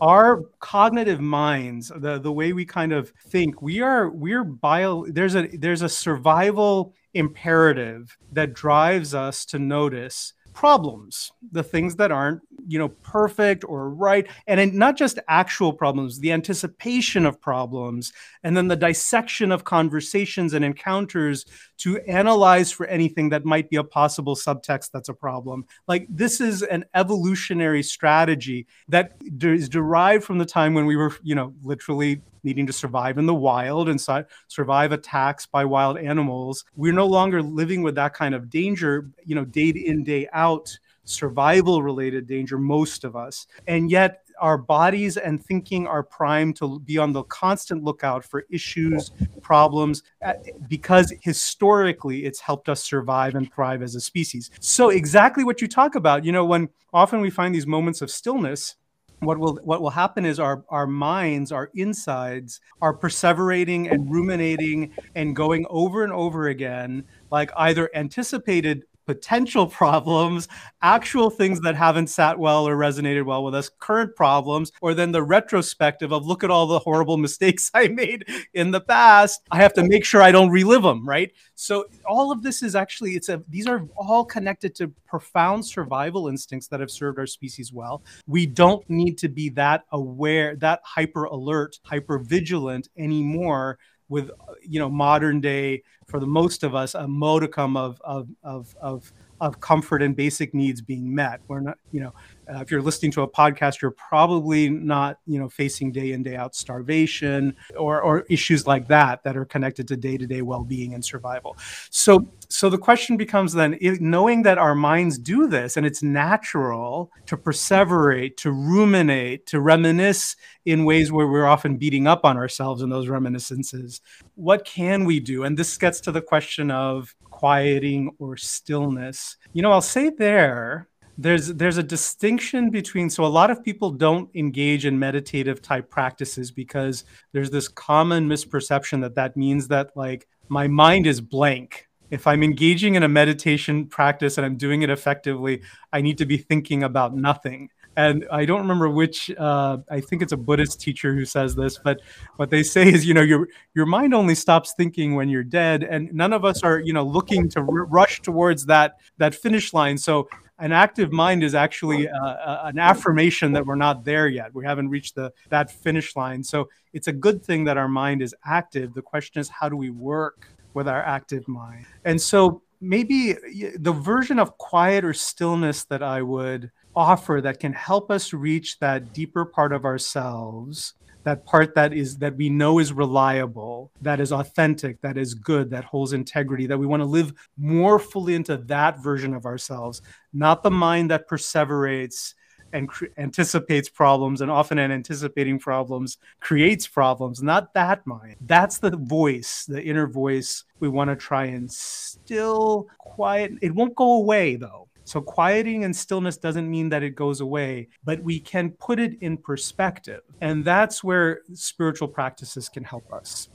our 0.00 0.42
cognitive 0.60 1.20
minds, 1.20 1.92
the, 1.94 2.18
the 2.18 2.32
way 2.32 2.52
we 2.52 2.64
kind 2.64 2.92
of 2.92 3.12
think, 3.28 3.62
we 3.62 3.80
are 3.80 4.10
we're 4.10 4.44
bio. 4.44 5.06
There's 5.06 5.36
a 5.36 5.46
there's 5.56 5.82
a 5.82 5.88
survival 5.88 6.94
imperative 7.14 8.16
that 8.32 8.52
drives 8.52 9.14
us 9.14 9.44
to 9.46 9.58
notice 9.58 10.34
problems, 10.54 11.32
the 11.50 11.62
things 11.62 11.96
that 11.96 12.12
aren't, 12.12 12.42
you 12.66 12.78
know, 12.78 12.88
perfect 12.88 13.64
or 13.64 13.90
right. 13.90 14.26
And 14.46 14.74
not 14.74 14.96
just 14.96 15.18
actual 15.28 15.72
problems, 15.72 16.20
the 16.20 16.32
anticipation 16.32 17.26
of 17.26 17.40
problems, 17.40 18.12
and 18.42 18.56
then 18.56 18.68
the 18.68 18.76
dissection 18.76 19.52
of 19.52 19.64
conversations 19.64 20.54
and 20.54 20.64
encounters 20.64 21.46
to 21.78 21.98
analyze 22.00 22.70
for 22.70 22.86
anything 22.86 23.30
that 23.30 23.44
might 23.44 23.68
be 23.68 23.76
a 23.76 23.84
possible 23.84 24.36
subtext 24.36 24.90
that's 24.92 25.08
a 25.08 25.14
problem. 25.14 25.64
Like 25.88 26.06
this 26.08 26.40
is 26.40 26.62
an 26.62 26.84
evolutionary 26.94 27.82
strategy 27.82 28.66
that 28.88 29.16
is 29.40 29.68
derived 29.68 30.24
from 30.24 30.38
the 30.38 30.46
time 30.46 30.74
when 30.74 30.86
we 30.86 30.96
were, 30.96 31.12
you 31.22 31.34
know, 31.34 31.54
literally 31.62 32.22
needing 32.44 32.66
to 32.66 32.72
survive 32.72 33.18
in 33.18 33.26
the 33.26 33.34
wild 33.34 33.88
and 33.88 34.00
su- 34.00 34.24
survive 34.48 34.92
attacks 34.92 35.46
by 35.46 35.64
wild 35.64 35.98
animals. 35.98 36.64
We're 36.76 36.92
no 36.92 37.06
longer 37.06 37.42
living 37.42 37.82
with 37.82 37.94
that 37.96 38.14
kind 38.14 38.34
of 38.34 38.50
danger, 38.50 39.10
you 39.24 39.34
know, 39.34 39.44
day 39.44 39.68
in, 39.70 40.04
day 40.04 40.28
out, 40.32 40.76
survival 41.12 41.82
related 41.82 42.26
danger, 42.26 42.58
most 42.58 43.04
of 43.04 43.16
us. 43.16 43.46
And 43.66 43.90
yet, 43.90 44.22
our 44.40 44.58
bodies 44.58 45.16
and 45.16 45.42
thinking 45.42 45.86
are 45.86 46.02
primed 46.02 46.56
to 46.56 46.80
be 46.80 46.98
on 46.98 47.12
the 47.12 47.22
constant 47.24 47.84
lookout 47.84 48.24
for 48.24 48.44
issues, 48.50 49.12
problems, 49.40 50.02
uh, 50.24 50.34
because 50.68 51.12
historically 51.20 52.24
it's 52.24 52.40
helped 52.40 52.68
us 52.68 52.82
survive 52.82 53.34
and 53.34 53.52
thrive 53.52 53.82
as 53.82 53.94
a 53.94 54.00
species. 54.00 54.50
So, 54.60 54.90
exactly 54.90 55.44
what 55.44 55.60
you 55.60 55.68
talk 55.68 55.94
about, 55.94 56.24
you 56.24 56.32
know, 56.32 56.44
when 56.44 56.68
often 56.92 57.20
we 57.20 57.30
find 57.30 57.54
these 57.54 57.66
moments 57.66 58.02
of 58.02 58.10
stillness, 58.10 58.76
what 59.22 59.38
will 59.38 59.60
what 59.62 59.80
will 59.80 59.90
happen 59.90 60.24
is 60.24 60.40
our 60.40 60.64
our 60.68 60.86
minds 60.86 61.52
our 61.52 61.70
insides 61.74 62.60
are 62.80 62.96
perseverating 62.96 63.90
and 63.90 64.10
ruminating 64.10 64.90
and 65.14 65.36
going 65.36 65.64
over 65.70 66.02
and 66.02 66.12
over 66.12 66.48
again 66.48 67.04
like 67.30 67.50
either 67.56 67.88
anticipated 67.94 68.82
potential 69.12 69.66
problems, 69.66 70.48
actual 70.80 71.28
things 71.28 71.60
that 71.60 71.76
haven't 71.76 72.06
sat 72.06 72.38
well 72.38 72.66
or 72.66 72.76
resonated 72.76 73.26
well 73.26 73.44
with 73.44 73.54
us, 73.54 73.70
current 73.78 74.16
problems, 74.16 74.72
or 74.80 74.94
then 74.94 75.12
the 75.12 75.22
retrospective 75.22 76.12
of 76.12 76.26
look 76.26 76.42
at 76.42 76.50
all 76.50 76.66
the 76.66 76.78
horrible 76.78 77.16
mistakes 77.26 77.70
I 77.74 77.88
made 77.88 78.24
in 78.54 78.70
the 78.70 78.80
past. 78.80 79.42
I 79.50 79.58
have 79.58 79.74
to 79.74 79.86
make 79.86 80.06
sure 80.06 80.22
I 80.22 80.32
don't 80.32 80.48
relive 80.48 80.82
them, 80.82 81.06
right? 81.06 81.30
So 81.54 81.84
all 82.06 82.32
of 82.32 82.42
this 82.42 82.62
is 82.62 82.74
actually 82.74 83.12
it's 83.12 83.28
a 83.28 83.42
these 83.50 83.66
are 83.66 83.86
all 83.96 84.24
connected 84.24 84.74
to 84.76 84.88
profound 85.06 85.66
survival 85.66 86.28
instincts 86.28 86.68
that 86.68 86.80
have 86.80 86.90
served 86.90 87.18
our 87.18 87.26
species 87.26 87.70
well. 87.70 88.02
We 88.26 88.46
don't 88.46 88.88
need 88.88 89.18
to 89.18 89.28
be 89.28 89.50
that 89.50 89.84
aware, 89.92 90.56
that 90.56 90.80
hyper 90.84 91.24
alert, 91.24 91.78
hyper 91.84 92.18
vigilant 92.18 92.88
anymore 92.96 93.78
with 94.12 94.30
you 94.62 94.78
know 94.78 94.90
modern 94.90 95.40
day 95.40 95.82
for 96.06 96.20
the 96.20 96.26
most 96.26 96.62
of 96.62 96.74
us 96.74 96.94
a 96.94 97.08
modicum 97.08 97.76
of 97.76 97.98
of 98.04 98.28
of 98.44 98.76
of, 98.80 99.10
of 99.40 99.58
comfort 99.60 100.02
and 100.02 100.14
basic 100.14 100.52
needs 100.54 100.82
being 100.82 101.12
met. 101.14 101.40
We're 101.48 101.60
not 101.60 101.78
you 101.92 102.00
know 102.00 102.12
uh, 102.52 102.60
if 102.60 102.70
you're 102.70 102.82
listening 102.82 103.10
to 103.12 103.22
a 103.22 103.28
podcast, 103.28 103.80
you're 103.80 103.92
probably 103.92 104.68
not, 104.68 105.18
you 105.26 105.38
know, 105.38 105.48
facing 105.48 105.92
day 105.92 106.12
in 106.12 106.22
day 106.22 106.36
out 106.36 106.54
starvation 106.54 107.56
or 107.76 108.00
or 108.02 108.24
issues 108.28 108.66
like 108.66 108.88
that 108.88 109.22
that 109.24 109.36
are 109.36 109.44
connected 109.44 109.88
to 109.88 109.96
day 109.96 110.16
to 110.16 110.26
day 110.26 110.42
well 110.42 110.64
being 110.64 110.94
and 110.94 111.04
survival. 111.04 111.56
So 111.90 112.26
so 112.48 112.68
the 112.68 112.78
question 112.78 113.16
becomes 113.16 113.52
then, 113.52 113.78
if, 113.80 114.00
knowing 114.00 114.42
that 114.42 114.58
our 114.58 114.74
minds 114.74 115.18
do 115.18 115.46
this 115.46 115.76
and 115.76 115.86
it's 115.86 116.02
natural 116.02 117.10
to 117.26 117.36
perseverate, 117.36 118.36
to 118.38 118.52
ruminate, 118.52 119.46
to 119.46 119.60
reminisce 119.60 120.36
in 120.66 120.84
ways 120.84 121.10
where 121.10 121.26
we're 121.26 121.46
often 121.46 121.76
beating 121.76 122.06
up 122.06 122.24
on 122.24 122.36
ourselves 122.36 122.82
in 122.82 122.90
those 122.90 123.08
reminiscences, 123.08 124.00
what 124.34 124.64
can 124.64 125.04
we 125.04 125.18
do? 125.20 125.44
And 125.44 125.58
this 125.58 125.78
gets 125.78 126.00
to 126.02 126.12
the 126.12 126.20
question 126.20 126.70
of 126.70 127.14
quieting 127.30 128.14
or 128.18 128.36
stillness. 128.36 129.36
You 129.52 129.62
know, 129.62 129.72
I'll 129.72 129.80
say 129.80 130.10
there 130.10 130.88
there's 131.18 131.48
there's 131.48 131.76
a 131.76 131.82
distinction 131.82 132.70
between 132.70 133.10
so 133.10 133.24
a 133.24 133.26
lot 133.26 133.50
of 133.50 133.62
people 133.62 133.90
don't 133.90 134.30
engage 134.34 134.86
in 134.86 134.98
meditative 134.98 135.60
type 135.60 135.90
practices 135.90 136.50
because 136.50 137.04
there's 137.32 137.50
this 137.50 137.68
common 137.68 138.28
misperception 138.28 139.00
that 139.02 139.14
that 139.14 139.36
means 139.36 139.68
that 139.68 139.90
like 139.94 140.26
my 140.48 140.66
mind 140.66 141.06
is 141.06 141.20
blank 141.20 141.88
if 142.10 142.26
i'm 142.26 142.42
engaging 142.42 142.94
in 142.94 143.02
a 143.02 143.08
meditation 143.08 143.86
practice 143.86 144.38
and 144.38 144.46
i'm 144.46 144.56
doing 144.56 144.82
it 144.82 144.88
effectively 144.88 145.60
i 145.92 146.00
need 146.00 146.16
to 146.16 146.26
be 146.26 146.38
thinking 146.38 146.82
about 146.82 147.14
nothing 147.14 147.68
and 147.96 148.26
I 148.30 148.44
don't 148.44 148.60
remember 148.60 148.88
which. 148.88 149.30
Uh, 149.36 149.78
I 149.90 150.00
think 150.00 150.22
it's 150.22 150.32
a 150.32 150.36
Buddhist 150.36 150.80
teacher 150.80 151.14
who 151.14 151.24
says 151.24 151.54
this, 151.54 151.78
but 151.78 152.00
what 152.36 152.50
they 152.50 152.62
say 152.62 152.88
is, 152.88 153.04
you 153.06 153.14
know, 153.14 153.22
your 153.22 153.48
your 153.74 153.86
mind 153.86 154.14
only 154.14 154.34
stops 154.34 154.74
thinking 154.76 155.14
when 155.14 155.28
you're 155.28 155.44
dead, 155.44 155.82
and 155.82 156.12
none 156.12 156.32
of 156.32 156.44
us 156.44 156.62
are, 156.62 156.80
you 156.80 156.92
know, 156.92 157.02
looking 157.02 157.48
to 157.50 157.60
r- 157.60 157.84
rush 157.86 158.22
towards 158.22 158.66
that 158.66 158.96
that 159.18 159.34
finish 159.34 159.74
line. 159.74 159.98
So 159.98 160.28
an 160.62 160.70
active 160.70 161.10
mind 161.10 161.42
is 161.42 161.56
actually 161.56 162.08
uh, 162.08 162.24
uh, 162.24 162.60
an 162.66 162.78
affirmation 162.78 163.50
that 163.52 163.66
we're 163.66 163.74
not 163.74 164.04
there 164.04 164.28
yet. 164.28 164.54
We 164.54 164.64
haven't 164.64 164.90
reached 164.90 165.16
the 165.16 165.32
that 165.48 165.72
finish 165.72 166.14
line. 166.14 166.44
So 166.44 166.68
it's 166.92 167.08
a 167.08 167.12
good 167.12 167.44
thing 167.44 167.64
that 167.64 167.76
our 167.76 167.88
mind 167.88 168.22
is 168.22 168.32
active. 168.46 168.94
The 168.94 169.02
question 169.02 169.40
is, 169.40 169.48
how 169.48 169.68
do 169.68 169.76
we 169.76 169.90
work 169.90 170.46
with 170.72 170.86
our 170.86 171.02
active 171.02 171.48
mind? 171.48 171.86
And 172.04 172.20
so 172.20 172.62
maybe 172.80 173.34
the 173.76 173.92
version 173.92 174.38
of 174.38 174.56
quiet 174.56 175.04
or 175.04 175.12
stillness 175.12 175.82
that 175.86 176.02
I 176.02 176.22
would 176.22 176.70
offer 176.94 177.40
that 177.42 177.58
can 177.58 177.72
help 177.72 178.12
us 178.12 178.32
reach 178.32 178.78
that 178.78 179.12
deeper 179.12 179.44
part 179.44 179.72
of 179.72 179.84
ourselves 179.84 180.94
that 181.24 181.44
part 181.44 181.74
that 181.74 181.92
is 181.92 182.18
that 182.18 182.36
we 182.36 182.48
know 182.48 182.78
is 182.78 182.92
reliable 182.92 183.90
that 184.00 184.20
is 184.20 184.32
authentic 184.32 185.00
that 185.00 185.16
is 185.16 185.34
good 185.34 185.70
that 185.70 185.84
holds 185.84 186.12
integrity 186.12 186.66
that 186.66 186.78
we 186.78 186.86
want 186.86 187.00
to 187.00 187.06
live 187.06 187.32
more 187.56 187.98
fully 187.98 188.34
into 188.34 188.56
that 188.56 189.02
version 189.02 189.34
of 189.34 189.46
ourselves 189.46 190.02
not 190.32 190.62
the 190.62 190.70
mind 190.70 191.10
that 191.10 191.28
perseverates 191.28 192.34
and 192.72 192.88
cre- 192.88 193.06
anticipates 193.18 193.88
problems 193.88 194.40
and 194.40 194.50
often 194.50 194.78
in 194.78 194.90
anticipating 194.90 195.58
problems 195.58 196.18
creates 196.40 196.86
problems 196.86 197.42
not 197.42 197.72
that 197.74 198.06
mind. 198.06 198.36
That's 198.40 198.78
the 198.78 198.96
voice 198.96 199.66
the 199.66 199.82
inner 199.82 200.06
voice 200.06 200.64
we 200.80 200.88
want 200.88 201.10
to 201.10 201.16
try 201.16 201.46
and 201.46 201.70
still 201.70 202.88
quiet. 202.98 203.52
It 203.60 203.74
won't 203.74 203.94
go 203.94 204.14
away 204.14 204.56
though 204.56 204.88
so, 205.12 205.20
quieting 205.20 205.84
and 205.84 205.94
stillness 205.94 206.38
doesn't 206.38 206.70
mean 206.70 206.88
that 206.88 207.02
it 207.02 207.10
goes 207.10 207.42
away, 207.42 207.88
but 208.02 208.22
we 208.22 208.40
can 208.40 208.70
put 208.70 208.98
it 208.98 209.18
in 209.20 209.36
perspective. 209.36 210.22
And 210.40 210.64
that's 210.64 211.04
where 211.04 211.42
spiritual 211.52 212.08
practices 212.08 212.70
can 212.70 212.82
help 212.82 213.12
us. 213.12 213.50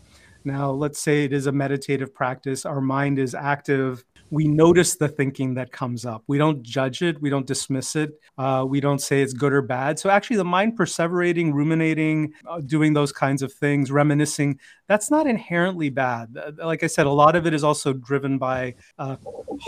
Now, 0.45 0.69
let's 0.69 0.99
say 0.99 1.23
it 1.23 1.33
is 1.33 1.47
a 1.47 1.51
meditative 1.51 2.13
practice, 2.13 2.63
our 2.63 2.79
mind 2.79 3.17
is 3.17 3.33
active, 3.33 4.05
we 4.29 4.47
notice 4.47 4.95
the 4.95 5.07
thinking 5.07 5.53
that 5.55 5.71
comes 5.71 6.05
up. 6.05 6.23
We 6.27 6.37
don't 6.37 6.61
judge 6.63 7.01
it, 7.01 7.21
we 7.21 7.29
don't 7.29 7.47
dismiss 7.47 7.95
it, 7.95 8.19
uh, 8.37 8.65
we 8.67 8.79
don't 8.79 8.99
say 8.99 9.21
it's 9.21 9.33
good 9.33 9.53
or 9.53 9.61
bad. 9.61 9.99
So, 9.99 10.09
actually, 10.09 10.37
the 10.37 10.45
mind 10.45 10.77
perseverating, 10.77 11.53
ruminating, 11.53 12.33
uh, 12.47 12.59
doing 12.61 12.93
those 12.93 13.11
kinds 13.11 13.41
of 13.41 13.53
things, 13.53 13.91
reminiscing, 13.91 14.59
that's 14.87 15.09
not 15.09 15.27
inherently 15.27 15.89
bad. 15.89 16.37
Uh, 16.37 16.65
like 16.65 16.83
I 16.83 16.87
said, 16.87 17.05
a 17.05 17.11
lot 17.11 17.35
of 17.35 17.45
it 17.45 17.53
is 17.53 17.63
also 17.63 17.93
driven 17.93 18.37
by 18.37 18.75
uh, 18.99 19.17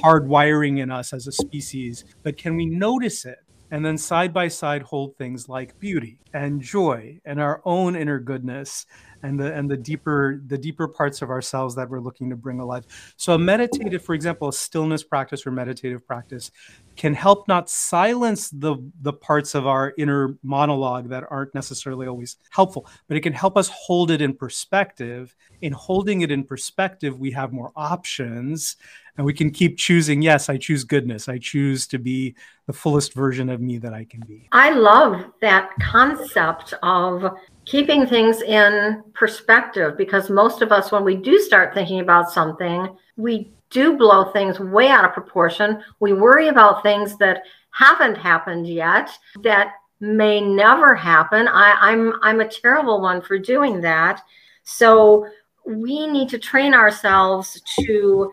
hard 0.01 0.27
wiring 0.27 0.79
in 0.79 0.91
us 0.91 1.13
as 1.13 1.27
a 1.27 1.31
species. 1.31 2.05
But 2.23 2.37
can 2.37 2.55
we 2.55 2.65
notice 2.65 3.25
it? 3.25 3.39
and 3.71 3.85
then 3.85 3.97
side 3.97 4.33
by 4.33 4.47
side 4.47 4.81
hold 4.81 5.15
things 5.15 5.47
like 5.47 5.79
beauty 5.79 6.19
and 6.33 6.61
joy 6.61 7.19
and 7.25 7.39
our 7.39 7.61
own 7.65 7.95
inner 7.95 8.19
goodness 8.19 8.85
and 9.23 9.39
the 9.39 9.53
and 9.53 9.69
the 9.69 9.77
deeper 9.77 10.41
the 10.47 10.57
deeper 10.57 10.87
parts 10.87 11.21
of 11.21 11.29
ourselves 11.29 11.75
that 11.75 11.89
we're 11.89 11.99
looking 11.99 12.29
to 12.29 12.35
bring 12.35 12.59
alive. 12.59 12.85
So 13.17 13.33
a 13.33 13.39
meditative 13.39 14.03
for 14.03 14.13
example 14.13 14.47
a 14.47 14.53
stillness 14.53 15.03
practice 15.03 15.45
or 15.45 15.51
meditative 15.51 16.05
practice 16.05 16.51
can 16.95 17.13
help 17.13 17.47
not 17.47 17.69
silence 17.69 18.49
the 18.49 18.77
the 19.01 19.13
parts 19.13 19.55
of 19.55 19.67
our 19.67 19.93
inner 19.97 20.37
monologue 20.43 21.09
that 21.09 21.23
aren't 21.29 21.53
necessarily 21.55 22.07
always 22.07 22.37
helpful 22.49 22.87
but 23.07 23.17
it 23.17 23.21
can 23.21 23.33
help 23.33 23.57
us 23.57 23.69
hold 23.69 24.11
it 24.11 24.21
in 24.21 24.33
perspective. 24.33 25.35
In 25.61 25.73
holding 25.73 26.21
it 26.21 26.31
in 26.31 26.43
perspective 26.43 27.19
we 27.19 27.31
have 27.31 27.51
more 27.51 27.71
options 27.75 28.77
and 29.17 29.25
we 29.25 29.33
can 29.33 29.51
keep 29.51 29.77
choosing 29.77 30.21
yes 30.21 30.49
i 30.49 30.57
choose 30.57 30.83
goodness. 30.83 31.27
I 31.27 31.37
choose 31.37 31.87
to 31.87 31.99
be 31.99 32.35
the 32.67 32.73
fullest 32.73 33.13
version 33.13 33.49
of 33.49 33.59
me 33.59 33.77
that 33.79 33.93
i 33.93 34.05
can 34.05 34.21
be. 34.21 34.47
I 34.51 34.71
love 34.71 35.25
that 35.41 35.71
concept 35.81 36.73
of 36.83 37.37
keeping 37.69 38.07
things 38.07 38.41
in 38.41 39.03
perspective 39.13 39.95
because 39.95 40.29
most 40.29 40.63
of 40.63 40.71
us 40.71 40.91
when 40.91 41.03
we 41.03 41.15
do 41.15 41.39
start 41.39 41.73
thinking 41.73 41.99
about 41.99 42.31
something 42.31 42.89
we 43.15 43.51
do 43.69 43.95
blow 43.97 44.25
things 44.31 44.59
way 44.59 44.87
out 44.87 45.05
of 45.05 45.13
proportion. 45.13 45.83
We 45.99 46.13
worry 46.13 46.47
about 46.47 46.83
things 46.83 47.17
that 47.17 47.43
haven't 47.71 48.15
happened 48.15 48.67
yet 48.67 49.11
that 49.43 49.73
may 49.99 50.41
never 50.41 50.95
happen. 50.95 51.47
I, 51.47 51.75
i'm 51.79 52.13
i'm 52.23 52.39
a 52.39 52.47
terrible 52.47 53.01
one 53.01 53.21
for 53.21 53.37
doing 53.37 53.81
that. 53.81 54.21
So 54.63 55.27
we 55.65 56.07
need 56.07 56.29
to 56.29 56.39
train 56.39 56.73
ourselves 56.73 57.61
to 57.81 58.31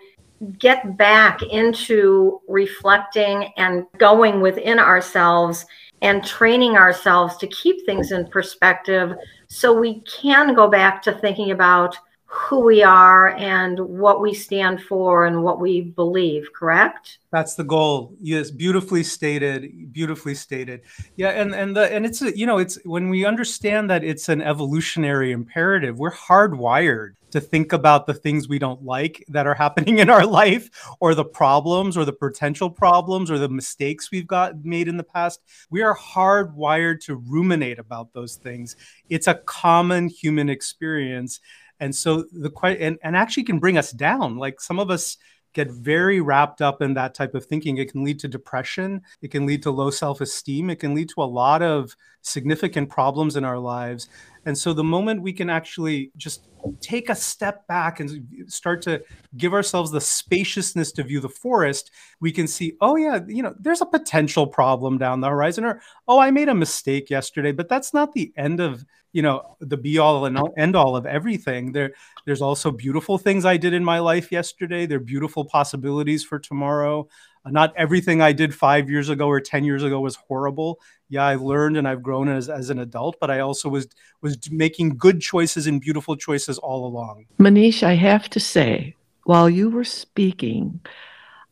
get 0.59 0.97
back 0.97 1.43
into 1.43 2.41
reflecting 2.49 3.53
and 3.57 3.85
going 3.99 4.41
within 4.41 4.79
ourselves 4.79 5.67
and 6.03 6.25
training 6.25 6.77
ourselves 6.77 7.37
to 7.39 7.47
keep 7.47 7.85
things 7.87 8.13
in 8.13 8.27
perspective 8.27 9.15
so 9.49 9.73
we 9.73 10.01
can 10.01 10.55
go 10.55 10.69
back 10.69 11.03
to 11.03 11.13
thinking 11.13 11.51
about 11.51 11.97
who 12.27 12.61
we 12.61 12.83
are 12.83 13.29
and 13.37 13.79
what 13.79 14.21
we 14.21 14.35
stand 14.35 14.83
for 14.83 15.27
and 15.27 15.43
what 15.43 15.61
we 15.61 15.81
believe 15.81 16.49
correct? 16.53 17.19
That's 17.31 17.55
the 17.55 17.65
goal. 17.65 18.15
Yes 18.21 18.51
beautifully 18.51 19.05
stated 19.05 19.93
beautifully 19.93 20.35
stated. 20.35 20.83
Yeah 21.17 21.31
and 21.31 21.55
and 21.55 21.77
the 21.77 21.93
and 21.93 22.05
it's 22.05 22.23
a, 22.23 22.37
you 22.37 22.47
know 22.47 22.59
it's 22.59 22.79
when 22.85 23.09
we 23.09 23.25
understand 23.25 23.89
that 23.91 24.03
it's 24.03 24.29
an 24.29 24.43
evolutionary 24.43 25.33
imperative 25.33 25.99
we're 25.99 26.13
hardwired 26.13 27.15
to 27.31 27.41
think 27.41 27.73
about 27.73 28.07
the 28.07 28.15
things 28.15 28.49
we 28.49 28.59
don't 28.59 28.83
like 28.83 29.25
that 29.29 29.47
are 29.47 29.55
happening 29.55 29.99
in 29.99 30.09
our 30.09 30.25
life 30.43 30.71
or 31.01 31.15
the 31.15 31.25
problems 31.25 31.97
or 31.97 32.05
the 32.05 32.13
potential 32.13 32.71
problems 32.71 33.31
or 33.31 33.39
the 33.39 33.49
mistakes 33.49 34.11
we've 34.11 34.27
got 34.27 34.65
made 34.65 34.89
in 34.89 34.97
the 34.97 35.03
past. 35.03 35.41
We 35.71 35.83
are 35.83 35.97
hardwired 35.97 37.01
to 37.07 37.17
ruminate 37.17 37.79
about 37.79 38.13
those 38.13 38.37
things. 38.37 38.77
It's 39.11 39.27
a 39.27 39.35
common 39.35 40.09
human 40.09 40.49
experience 40.49 41.41
and 41.81 41.95
so 41.95 42.25
the 42.33 42.51
and, 42.81 42.99
and 43.03 43.17
actually 43.17 43.45
can 43.45 43.59
bring 43.59 43.79
us 43.79 43.93
down. 43.93 44.37
Like 44.37 44.61
some 44.61 44.79
of 44.79 44.91
us 44.91 45.17
get 45.57 45.71
very 45.71 46.21
wrapped 46.21 46.61
up 46.61 46.83
in 46.83 46.93
that 46.93 47.15
type 47.15 47.35
of 47.35 47.47
thinking. 47.47 47.79
It 47.79 47.91
can 47.91 48.05
lead 48.05 48.19
to 48.21 48.29
depression. 48.29 49.01
It 49.23 49.31
can 49.31 49.47
lead 49.47 49.63
to 49.63 49.71
low 49.71 49.89
self-esteem. 49.89 50.69
It 50.69 50.81
can 50.81 50.95
lead 50.95 51.09
to 51.11 51.23
a 51.23 51.25
lot 51.25 51.63
of 51.63 51.97
significant 52.21 52.91
problems 52.91 53.37
in 53.37 53.45
our 53.45 53.59
lives. 53.59 54.11
And 54.45 54.57
so 54.57 54.75
the 54.75 54.85
moment 54.85 55.23
we 55.23 55.33
can 55.33 55.49
actually 55.49 56.13
just 56.19 56.49
take 56.81 57.09
a 57.09 57.15
step 57.15 57.67
back 57.69 58.01
and 58.01 58.27
start 58.49 58.83
to 58.83 59.03
give 59.39 59.55
ourselves 59.55 59.91
the 59.91 60.01
spaciousness 60.01 60.93
to 60.93 61.03
view 61.05 61.21
the 61.21 61.29
forest, 61.29 61.91
we 62.21 62.33
can 62.33 62.47
see, 62.47 62.75
oh, 62.83 62.97
yeah, 62.97 63.21
you 63.27 63.43
know, 63.43 63.55
there's 63.59 63.81
a 63.81 63.87
potential 63.87 64.47
problem 64.47 64.99
down 64.99 65.21
the 65.21 65.29
horizon, 65.29 65.65
or 65.65 65.81
oh, 66.07 66.19
I 66.19 66.31
made 66.31 66.51
a 66.51 66.55
mistake 66.55 67.09
yesterday, 67.09 67.53
but 67.53 67.69
that's 67.69 67.95
not 67.95 68.13
the 68.13 68.31
end 68.37 68.61
of, 68.61 68.85
you 69.17 69.23
know, 69.23 69.57
the 69.61 69.79
be 69.79 69.97
all 69.97 70.27
and 70.27 70.39
end 70.59 70.77
all 70.77 70.95
of 70.95 71.07
everything. 71.07 71.73
There, 71.73 71.95
there's 72.27 72.43
also 72.43 72.71
beautiful 72.71 73.17
things 73.17 73.47
I 73.47 73.57
did 73.57 73.73
in 73.73 73.83
my 73.83 73.99
life 73.99 74.31
yesterday. 74.31 74.85
There 74.85 74.99
are 74.99 75.01
beautiful 75.15 75.47
possibilities 75.47 76.23
for 76.23 76.39
tomorrow. 76.39 77.09
Uh, 77.43 77.49
not 77.49 77.73
everything 77.79 78.21
I 78.21 78.33
did 78.33 78.55
five 78.55 78.91
years 78.91 79.09
ago 79.09 79.27
or 79.27 79.41
10 79.41 79.65
years 79.65 79.83
ago 79.83 80.01
was 80.01 80.17
horrible. 80.17 80.81
Yeah, 81.09 81.25
I've 81.25 81.41
learned 81.41 81.79
and 81.79 81.89
I've 81.89 82.03
grown 82.03 82.29
as, 82.29 82.51
as 82.51 82.69
an 82.69 82.79
adult, 82.79 83.17
but 83.19 83.31
I 83.31 83.41
also 83.41 83.71
was 83.71 83.89
was 84.21 84.37
making 84.51 84.99
good 84.99 85.23
choices 85.23 85.67
and 85.67 85.81
beautiful 85.81 86.15
choices 86.15 86.59
all 86.59 86.87
along. 86.87 87.25
Manish, 87.39 87.83
I 87.83 87.95
have 87.95 88.29
to 88.31 88.41
say, 88.41 88.95
while 89.25 89.49
you 89.49 89.71
were 89.71 89.85
speaking, 89.85 90.79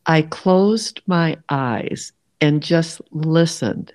I 0.05 0.21
closed 0.21 1.01
my 1.07 1.39
eyes 1.49 2.13
and 2.43 2.63
just 2.63 3.01
listened. 3.11 3.95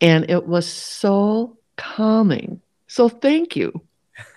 And 0.00 0.30
it 0.30 0.46
was 0.46 0.66
so 0.66 1.58
calming. 1.76 2.62
So 2.92 3.08
thank 3.08 3.56
you. 3.56 3.72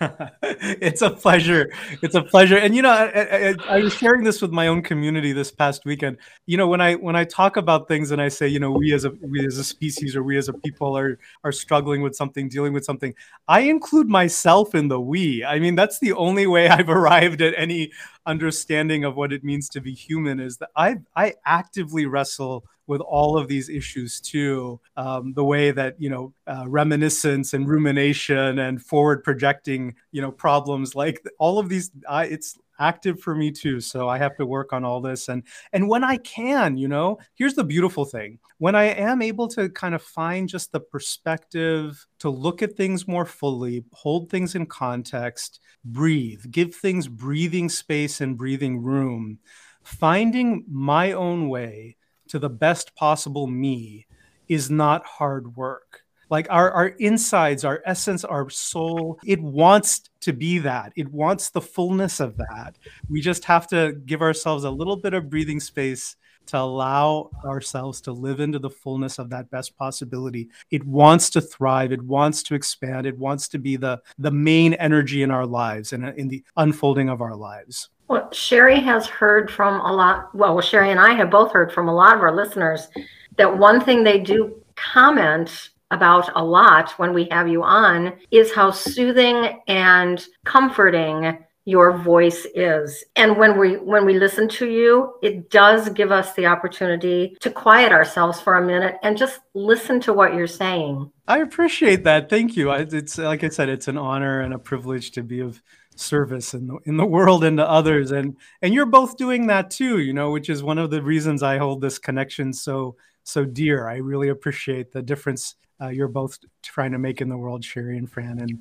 it's 0.00 1.02
a 1.02 1.10
pleasure. 1.10 1.70
It's 2.00 2.14
a 2.14 2.22
pleasure. 2.22 2.56
And 2.56 2.74
you 2.74 2.80
know, 2.80 2.88
I, 2.88 3.04
I, 3.04 3.54
I, 3.68 3.78
was 3.80 3.92
sharing 3.92 4.24
this 4.24 4.40
with 4.40 4.50
my 4.50 4.68
own 4.68 4.80
community 4.80 5.34
this 5.34 5.50
past 5.50 5.84
weekend. 5.84 6.16
You 6.46 6.56
know, 6.56 6.66
when 6.66 6.80
I 6.80 6.94
when 6.94 7.14
I 7.16 7.24
talk 7.24 7.58
about 7.58 7.86
things 7.86 8.12
and 8.12 8.22
I 8.22 8.28
say, 8.28 8.48
you 8.48 8.58
know, 8.58 8.70
we 8.70 8.94
as 8.94 9.04
a 9.04 9.10
we 9.20 9.44
as 9.46 9.58
a 9.58 9.64
species 9.64 10.16
or 10.16 10.22
we 10.22 10.38
as 10.38 10.48
a 10.48 10.54
people 10.54 10.96
are 10.96 11.18
are 11.44 11.52
struggling 11.52 12.00
with 12.00 12.16
something, 12.16 12.48
dealing 12.48 12.72
with 12.72 12.86
something, 12.86 13.14
I 13.46 13.60
include 13.60 14.08
myself 14.08 14.74
in 14.74 14.88
the 14.88 14.98
we. 14.98 15.44
I 15.44 15.58
mean, 15.58 15.74
that's 15.74 15.98
the 15.98 16.14
only 16.14 16.46
way 16.46 16.66
I've 16.76 16.88
arrived 16.88 17.42
at 17.42 17.52
any 17.58 17.92
understanding 18.24 19.04
of 19.04 19.16
what 19.16 19.34
it 19.34 19.44
means 19.44 19.68
to 19.68 19.82
be 19.82 19.92
human 19.92 20.40
is 20.40 20.56
that 20.56 20.70
I 20.74 20.96
I 21.14 21.34
actively 21.44 22.06
wrestle 22.06 22.64
with 22.86 23.00
all 23.00 23.36
of 23.36 23.48
these 23.48 23.68
issues 23.68 24.20
too. 24.20 24.80
Um, 24.96 25.32
the 25.34 25.44
way 25.44 25.70
that 25.70 25.94
you 25.98 26.10
know 26.10 26.32
uh, 26.46 26.64
reminiscence 26.66 27.54
and 27.54 27.68
rumination 27.68 28.58
and 28.58 28.82
forward 28.82 29.24
projecting 29.24 29.94
you 30.12 30.22
know 30.22 30.32
problems 30.32 30.94
like 30.94 31.22
all 31.38 31.58
of 31.58 31.68
these. 31.68 31.90
I, 32.08 32.26
it's 32.26 32.56
active 32.78 33.20
for 33.20 33.34
me 33.34 33.50
too 33.50 33.80
so 33.80 34.08
i 34.08 34.18
have 34.18 34.36
to 34.36 34.44
work 34.44 34.72
on 34.72 34.84
all 34.84 35.00
this 35.00 35.28
and 35.28 35.42
and 35.72 35.88
when 35.88 36.04
i 36.04 36.16
can 36.18 36.76
you 36.76 36.88
know 36.88 37.18
here's 37.34 37.54
the 37.54 37.64
beautiful 37.64 38.04
thing 38.04 38.38
when 38.58 38.74
i 38.74 38.84
am 38.84 39.22
able 39.22 39.48
to 39.48 39.68
kind 39.70 39.94
of 39.94 40.02
find 40.02 40.48
just 40.48 40.72
the 40.72 40.80
perspective 40.80 42.06
to 42.18 42.28
look 42.28 42.62
at 42.62 42.76
things 42.76 43.08
more 43.08 43.24
fully 43.24 43.84
hold 43.92 44.30
things 44.30 44.54
in 44.54 44.66
context 44.66 45.60
breathe 45.84 46.42
give 46.50 46.74
things 46.74 47.08
breathing 47.08 47.68
space 47.68 48.20
and 48.20 48.36
breathing 48.36 48.82
room 48.82 49.38
finding 49.82 50.64
my 50.68 51.12
own 51.12 51.48
way 51.48 51.96
to 52.28 52.38
the 52.38 52.48
best 52.50 52.94
possible 52.94 53.46
me 53.46 54.06
is 54.48 54.70
not 54.70 55.04
hard 55.04 55.56
work. 55.56 56.02
Like 56.28 56.48
our, 56.50 56.70
our 56.72 56.88
insides, 56.88 57.64
our 57.64 57.82
essence, 57.86 58.24
our 58.24 58.50
soul, 58.50 59.18
it 59.24 59.40
wants 59.40 60.10
to 60.22 60.32
be 60.32 60.58
that. 60.58 60.92
It 60.96 61.10
wants 61.12 61.50
the 61.50 61.60
fullness 61.60 62.18
of 62.18 62.36
that. 62.36 62.76
We 63.08 63.20
just 63.20 63.44
have 63.44 63.68
to 63.68 63.92
give 64.06 64.22
ourselves 64.22 64.64
a 64.64 64.70
little 64.70 64.96
bit 64.96 65.14
of 65.14 65.30
breathing 65.30 65.60
space 65.60 66.16
to 66.46 66.58
allow 66.58 67.30
ourselves 67.44 68.00
to 68.02 68.12
live 68.12 68.40
into 68.40 68.58
the 68.58 68.70
fullness 68.70 69.18
of 69.18 69.30
that 69.30 69.50
best 69.50 69.76
possibility. 69.76 70.48
It 70.70 70.84
wants 70.84 71.30
to 71.30 71.40
thrive. 71.40 71.92
It 71.92 72.02
wants 72.02 72.42
to 72.44 72.54
expand. 72.54 73.06
It 73.06 73.18
wants 73.18 73.48
to 73.48 73.58
be 73.58 73.76
the, 73.76 74.00
the 74.18 74.30
main 74.30 74.74
energy 74.74 75.22
in 75.22 75.30
our 75.30 75.46
lives 75.46 75.92
and 75.92 76.06
in 76.18 76.28
the 76.28 76.44
unfolding 76.56 77.08
of 77.08 77.20
our 77.20 77.36
lives. 77.36 77.90
Well, 78.08 78.30
Sherry 78.32 78.80
has 78.80 79.06
heard 79.06 79.50
from 79.50 79.80
a 79.80 79.92
lot. 79.92 80.34
Well, 80.34 80.60
Sherry 80.60 80.90
and 80.90 81.00
I 81.00 81.14
have 81.14 81.30
both 81.30 81.52
heard 81.52 81.72
from 81.72 81.88
a 81.88 81.94
lot 81.94 82.16
of 82.16 82.22
our 82.22 82.34
listeners 82.34 82.88
that 83.36 83.58
one 83.58 83.80
thing 83.80 84.04
they 84.04 84.20
do 84.20 84.62
comment 84.76 85.70
about 85.90 86.30
a 86.34 86.44
lot 86.44 86.90
when 86.98 87.12
we 87.12 87.28
have 87.30 87.48
you 87.48 87.62
on 87.62 88.12
is 88.30 88.52
how 88.52 88.70
soothing 88.70 89.60
and 89.68 90.26
comforting 90.44 91.38
your 91.64 91.98
voice 91.98 92.46
is. 92.54 93.04
And 93.16 93.36
when 93.36 93.58
we 93.58 93.76
when 93.76 94.06
we 94.06 94.18
listen 94.18 94.48
to 94.50 94.70
you 94.70 95.14
it 95.20 95.50
does 95.50 95.88
give 95.90 96.12
us 96.12 96.32
the 96.34 96.46
opportunity 96.46 97.36
to 97.40 97.50
quiet 97.50 97.92
ourselves 97.92 98.40
for 98.40 98.54
a 98.54 98.64
minute 98.64 98.96
and 99.02 99.18
just 99.18 99.40
listen 99.54 100.00
to 100.02 100.12
what 100.12 100.34
you're 100.34 100.46
saying. 100.46 101.10
I 101.26 101.38
appreciate 101.38 102.04
that. 102.04 102.30
Thank 102.30 102.56
you. 102.56 102.70
It's 102.70 103.18
like 103.18 103.42
i 103.42 103.48
said 103.48 103.68
it's 103.68 103.88
an 103.88 103.98
honor 103.98 104.40
and 104.40 104.54
a 104.54 104.58
privilege 104.58 105.10
to 105.12 105.22
be 105.24 105.40
of 105.40 105.60
service 105.96 106.54
in 106.54 106.66
the 106.66 106.78
in 106.84 106.96
the 106.96 107.06
world 107.06 107.42
and 107.42 107.58
to 107.58 107.68
others. 107.68 108.12
And 108.12 108.36
and 108.62 108.72
you're 108.72 108.86
both 108.86 109.16
doing 109.16 109.46
that 109.48 109.70
too 109.70 109.98
you 109.98 110.12
know 110.12 110.30
which 110.30 110.48
is 110.48 110.62
one 110.62 110.78
of 110.78 110.90
the 110.90 111.02
reasons 111.02 111.42
i 111.42 111.58
hold 111.58 111.80
this 111.80 111.98
connection 111.98 112.52
so 112.52 112.96
so 113.26 113.44
dear. 113.44 113.88
I 113.88 113.96
really 113.96 114.28
appreciate 114.28 114.92
the 114.92 115.02
difference 115.02 115.56
uh, 115.80 115.88
you're 115.88 116.08
both 116.08 116.38
trying 116.62 116.92
to 116.92 116.98
make 116.98 117.20
in 117.20 117.28
the 117.28 117.36
world 117.36 117.62
sherry 117.62 117.98
and 117.98 118.10
fran 118.10 118.38
and 118.38 118.58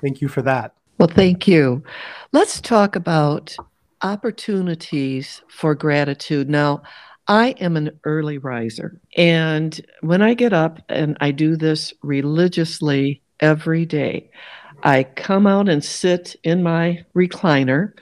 thank 0.00 0.20
you 0.20 0.28
for 0.28 0.42
that. 0.42 0.74
Well 0.98 1.08
thank 1.08 1.48
you. 1.48 1.82
Let's 2.32 2.60
talk 2.60 2.94
about 2.94 3.56
opportunities 4.02 5.42
for 5.48 5.74
gratitude. 5.74 6.48
Now 6.48 6.82
I 7.26 7.50
am 7.60 7.76
an 7.76 7.98
early 8.04 8.38
riser. 8.38 9.00
And 9.16 9.80
when 10.02 10.22
I 10.22 10.34
get 10.34 10.52
up 10.52 10.78
and 10.88 11.16
I 11.20 11.30
do 11.30 11.56
this 11.56 11.94
religiously 12.02 13.22
every 13.40 13.86
day, 13.86 14.30
I 14.82 15.04
come 15.04 15.46
out 15.46 15.68
and 15.68 15.84
sit 15.84 16.36
in 16.42 16.62
my 16.62 17.04
recliner 17.14 17.92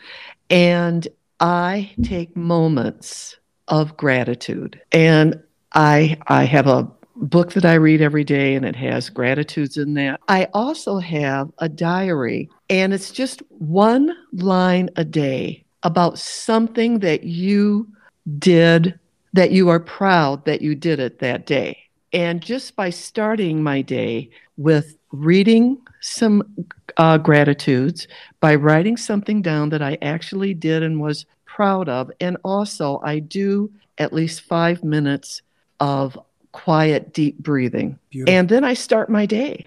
and 0.48 1.06
I 1.40 1.90
take 2.02 2.36
moments 2.36 3.36
of 3.68 3.96
gratitude. 3.96 4.80
And 4.92 5.40
I 5.72 6.18
I 6.26 6.44
have 6.44 6.66
a 6.66 6.90
book 7.16 7.52
that 7.52 7.64
I 7.64 7.74
read 7.74 8.00
every 8.00 8.24
day 8.24 8.54
and 8.54 8.64
it 8.64 8.76
has 8.76 9.10
gratitudes 9.10 9.76
in 9.76 9.94
that. 9.94 10.20
I 10.28 10.48
also 10.54 10.98
have 10.98 11.50
a 11.58 11.68
diary 11.68 12.48
and 12.68 12.92
it's 12.94 13.10
just 13.10 13.42
one 13.50 14.16
line 14.32 14.88
a 14.96 15.04
day 15.04 15.64
about 15.82 16.18
something 16.18 17.00
that 17.00 17.24
you 17.24 17.88
did 18.38 18.98
that 19.32 19.50
you 19.50 19.68
are 19.68 19.80
proud 19.80 20.44
that 20.44 20.62
you 20.62 20.74
did 20.74 20.98
it 20.98 21.20
that 21.20 21.46
day. 21.46 21.78
And 22.12 22.42
just 22.42 22.74
by 22.74 22.90
starting 22.90 23.62
my 23.62 23.82
day 23.82 24.30
with 24.56 24.96
reading 25.12 25.78
some 26.00 26.42
uh, 26.96 27.18
gratitudes 27.18 28.08
by 28.40 28.54
writing 28.54 28.96
something 28.96 29.42
down 29.42 29.68
that 29.70 29.82
I 29.82 29.98
actually 30.02 30.54
did 30.54 30.82
and 30.82 31.00
was 31.00 31.26
proud 31.44 31.88
of. 31.88 32.10
And 32.20 32.36
also, 32.44 33.00
I 33.04 33.18
do 33.18 33.70
at 33.98 34.12
least 34.12 34.42
five 34.42 34.82
minutes 34.82 35.42
of 35.78 36.18
quiet, 36.52 37.12
deep 37.12 37.38
breathing. 37.38 37.98
Beautiful. 38.10 38.34
And 38.34 38.48
then 38.48 38.64
I 38.64 38.74
start 38.74 39.10
my 39.10 39.26
day. 39.26 39.66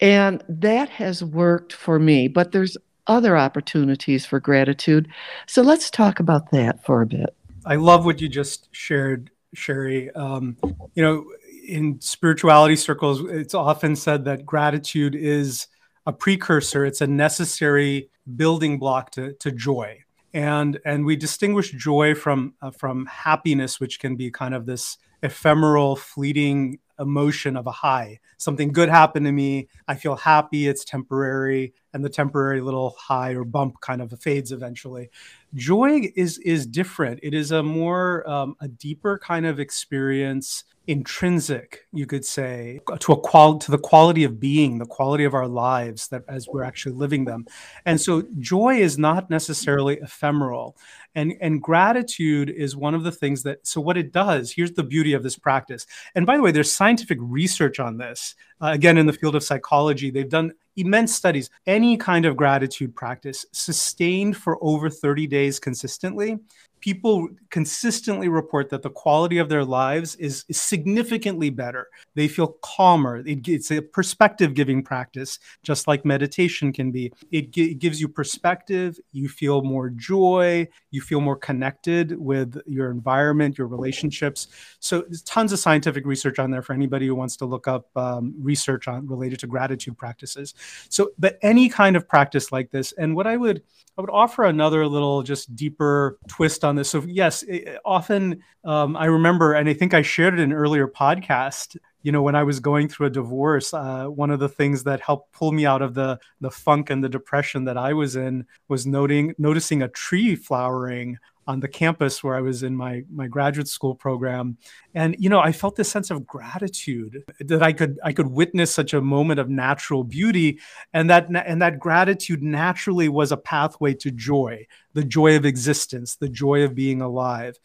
And 0.00 0.42
that 0.48 0.88
has 0.88 1.22
worked 1.22 1.72
for 1.72 1.98
me. 1.98 2.28
But 2.28 2.52
there's 2.52 2.76
other 3.06 3.36
opportunities 3.36 4.24
for 4.26 4.40
gratitude. 4.40 5.08
So 5.46 5.62
let's 5.62 5.90
talk 5.90 6.20
about 6.20 6.50
that 6.52 6.84
for 6.84 7.02
a 7.02 7.06
bit. 7.06 7.34
I 7.64 7.76
love 7.76 8.04
what 8.04 8.20
you 8.20 8.28
just 8.28 8.68
shared, 8.72 9.30
Sherry. 9.54 10.10
Um, 10.12 10.56
you 10.94 11.02
know, 11.02 11.24
in 11.66 12.00
spirituality 12.00 12.76
circles, 12.76 13.22
it's 13.28 13.54
often 13.54 13.94
said 13.94 14.24
that 14.24 14.44
gratitude 14.44 15.14
is 15.14 15.68
a 16.06 16.12
precursor, 16.12 16.84
it's 16.84 17.00
a 17.00 17.06
necessary 17.06 18.10
building 18.36 18.78
block 18.78 19.10
to, 19.12 19.34
to 19.34 19.50
joy. 19.52 19.98
And, 20.34 20.80
and 20.84 21.04
we 21.04 21.16
distinguish 21.16 21.72
joy 21.72 22.14
from, 22.14 22.54
uh, 22.62 22.70
from 22.70 23.06
happiness, 23.06 23.78
which 23.78 24.00
can 24.00 24.16
be 24.16 24.30
kind 24.30 24.54
of 24.54 24.66
this 24.66 24.96
ephemeral, 25.22 25.96
fleeting 25.96 26.78
emotion 26.98 27.56
of 27.56 27.66
a 27.66 27.72
high. 27.72 28.20
Something 28.38 28.72
good 28.72 28.88
happened 28.88 29.26
to 29.26 29.32
me. 29.32 29.68
I 29.86 29.94
feel 29.94 30.16
happy. 30.16 30.68
It's 30.68 30.84
temporary. 30.84 31.74
And 31.92 32.04
the 32.04 32.08
temporary 32.08 32.60
little 32.60 32.90
high 32.98 33.34
or 33.34 33.44
bump 33.44 33.80
kind 33.80 34.00
of 34.00 34.12
fades 34.20 34.52
eventually. 34.52 35.10
Joy 35.54 36.10
is, 36.16 36.38
is 36.38 36.66
different. 36.66 37.20
It 37.22 37.34
is 37.34 37.50
a 37.50 37.62
more, 37.62 38.28
um, 38.28 38.56
a 38.60 38.68
deeper 38.68 39.18
kind 39.18 39.46
of 39.46 39.60
experience 39.60 40.64
intrinsic 40.88 41.86
you 41.92 42.06
could 42.06 42.24
say 42.24 42.80
to 42.98 43.12
a 43.12 43.20
qual 43.20 43.56
to 43.56 43.70
the 43.70 43.78
quality 43.78 44.24
of 44.24 44.40
being 44.40 44.78
the 44.78 44.86
quality 44.86 45.22
of 45.22 45.32
our 45.32 45.46
lives 45.46 46.08
that 46.08 46.24
as 46.26 46.48
we're 46.48 46.64
actually 46.64 46.92
living 46.92 47.24
them 47.24 47.46
and 47.86 48.00
so 48.00 48.24
joy 48.40 48.74
is 48.74 48.98
not 48.98 49.30
necessarily 49.30 49.96
ephemeral 50.02 50.76
and 51.14 51.34
and 51.40 51.62
gratitude 51.62 52.50
is 52.50 52.74
one 52.74 52.96
of 52.96 53.04
the 53.04 53.12
things 53.12 53.44
that 53.44 53.64
so 53.64 53.80
what 53.80 53.96
it 53.96 54.10
does 54.10 54.50
here's 54.50 54.72
the 54.72 54.82
beauty 54.82 55.12
of 55.12 55.22
this 55.22 55.38
practice 55.38 55.86
and 56.16 56.26
by 56.26 56.36
the 56.36 56.42
way 56.42 56.50
there's 56.50 56.72
scientific 56.72 57.18
research 57.20 57.78
on 57.78 57.98
this 57.98 58.34
uh, 58.60 58.70
again 58.72 58.98
in 58.98 59.06
the 59.06 59.12
field 59.12 59.36
of 59.36 59.44
psychology 59.44 60.10
they've 60.10 60.28
done 60.28 60.50
immense 60.76 61.14
studies. 61.14 61.50
Any 61.66 61.96
kind 61.96 62.24
of 62.24 62.36
gratitude 62.36 62.94
practice 62.94 63.46
sustained 63.52 64.36
for 64.36 64.58
over 64.62 64.90
30 64.90 65.26
days 65.26 65.58
consistently 65.58 66.38
people 66.82 67.28
consistently 67.50 68.28
report 68.28 68.68
that 68.68 68.82
the 68.82 68.90
quality 68.90 69.38
of 69.38 69.48
their 69.48 69.64
lives 69.64 70.16
is, 70.16 70.44
is 70.48 70.60
significantly 70.60 71.48
better. 71.48 71.86
They 72.14 72.28
feel 72.28 72.56
calmer. 72.60 73.18
It, 73.18 73.48
it's 73.48 73.70
a 73.70 73.80
perspective 73.80 74.52
giving 74.52 74.82
practice, 74.82 75.38
just 75.62 75.86
like 75.86 76.04
meditation 76.04 76.72
can 76.72 76.90
be. 76.90 77.12
It, 77.30 77.56
it 77.56 77.78
gives 77.78 78.00
you 78.00 78.08
perspective. 78.08 78.98
You 79.12 79.28
feel 79.28 79.62
more 79.62 79.90
joy. 79.90 80.68
You 80.90 81.00
feel 81.00 81.20
more 81.20 81.36
connected 81.36 82.18
with 82.18 82.60
your 82.66 82.90
environment, 82.90 83.56
your 83.56 83.68
relationships. 83.68 84.48
So 84.80 85.02
there's 85.02 85.22
tons 85.22 85.52
of 85.52 85.60
scientific 85.60 86.04
research 86.04 86.40
on 86.40 86.50
there 86.50 86.62
for 86.62 86.72
anybody 86.72 87.06
who 87.06 87.14
wants 87.14 87.36
to 87.36 87.46
look 87.46 87.68
up 87.68 87.96
um, 87.96 88.34
research 88.40 88.88
on 88.88 89.06
related 89.06 89.38
to 89.40 89.46
gratitude 89.46 89.96
practices. 89.96 90.54
So, 90.88 91.12
but 91.16 91.38
any 91.42 91.68
kind 91.68 91.94
of 91.94 92.08
practice 92.08 92.50
like 92.50 92.72
this, 92.72 92.92
and 92.98 93.14
what 93.14 93.28
I 93.28 93.36
would 93.36 93.62
I 93.96 94.00
would 94.00 94.10
offer 94.10 94.44
another 94.44 94.86
little 94.86 95.22
just 95.22 95.54
deeper 95.54 96.18
twist 96.26 96.64
on 96.64 96.71
this. 96.76 96.90
So 96.90 97.02
yes, 97.06 97.44
often 97.84 98.42
um, 98.64 98.96
I 98.96 99.06
remember, 99.06 99.54
and 99.54 99.68
I 99.68 99.74
think 99.74 99.94
I 99.94 100.02
shared 100.02 100.34
it 100.34 100.40
in 100.40 100.52
an 100.52 100.56
earlier 100.56 100.88
podcast. 100.88 101.76
You 102.02 102.12
know, 102.12 102.22
when 102.22 102.34
I 102.34 102.42
was 102.42 102.60
going 102.60 102.88
through 102.88 103.06
a 103.06 103.10
divorce, 103.10 103.72
uh, 103.72 104.06
one 104.06 104.30
of 104.30 104.40
the 104.40 104.48
things 104.48 104.84
that 104.84 105.00
helped 105.00 105.32
pull 105.32 105.52
me 105.52 105.66
out 105.66 105.82
of 105.82 105.94
the 105.94 106.18
the 106.40 106.50
funk 106.50 106.90
and 106.90 107.02
the 107.02 107.08
depression 107.08 107.64
that 107.64 107.76
I 107.76 107.92
was 107.92 108.16
in 108.16 108.46
was 108.68 108.86
noting 108.86 109.34
noticing 109.38 109.82
a 109.82 109.88
tree 109.88 110.34
flowering 110.34 111.18
on 111.46 111.60
the 111.60 111.68
campus 111.68 112.22
where 112.22 112.36
I 112.36 112.40
was 112.40 112.62
in 112.62 112.76
my 112.76 113.04
my 113.10 113.26
graduate 113.26 113.68
school 113.68 113.94
program, 113.94 114.56
and 114.94 115.16
you 115.18 115.28
know 115.28 115.40
I 115.40 115.52
felt 115.52 115.76
this 115.76 115.90
sense 115.90 116.10
of 116.10 116.26
gratitude 116.26 117.24
that 117.40 117.62
I 117.62 117.72
could 117.72 117.98
I 118.04 118.12
could 118.12 118.28
witness 118.28 118.72
such 118.72 118.94
a 118.94 119.00
moment 119.00 119.40
of 119.40 119.48
natural 119.48 120.04
beauty, 120.04 120.60
and 120.92 121.10
that 121.10 121.28
and 121.34 121.60
that 121.60 121.78
gratitude 121.78 122.42
naturally 122.42 123.08
was 123.08 123.32
a 123.32 123.36
pathway 123.36 123.94
to 123.94 124.10
joy, 124.10 124.66
the 124.92 125.04
joy 125.04 125.36
of 125.36 125.44
existence, 125.44 126.16
the 126.16 126.28
joy 126.28 126.62
of 126.62 126.74
being 126.74 127.00
alive. 127.00 127.58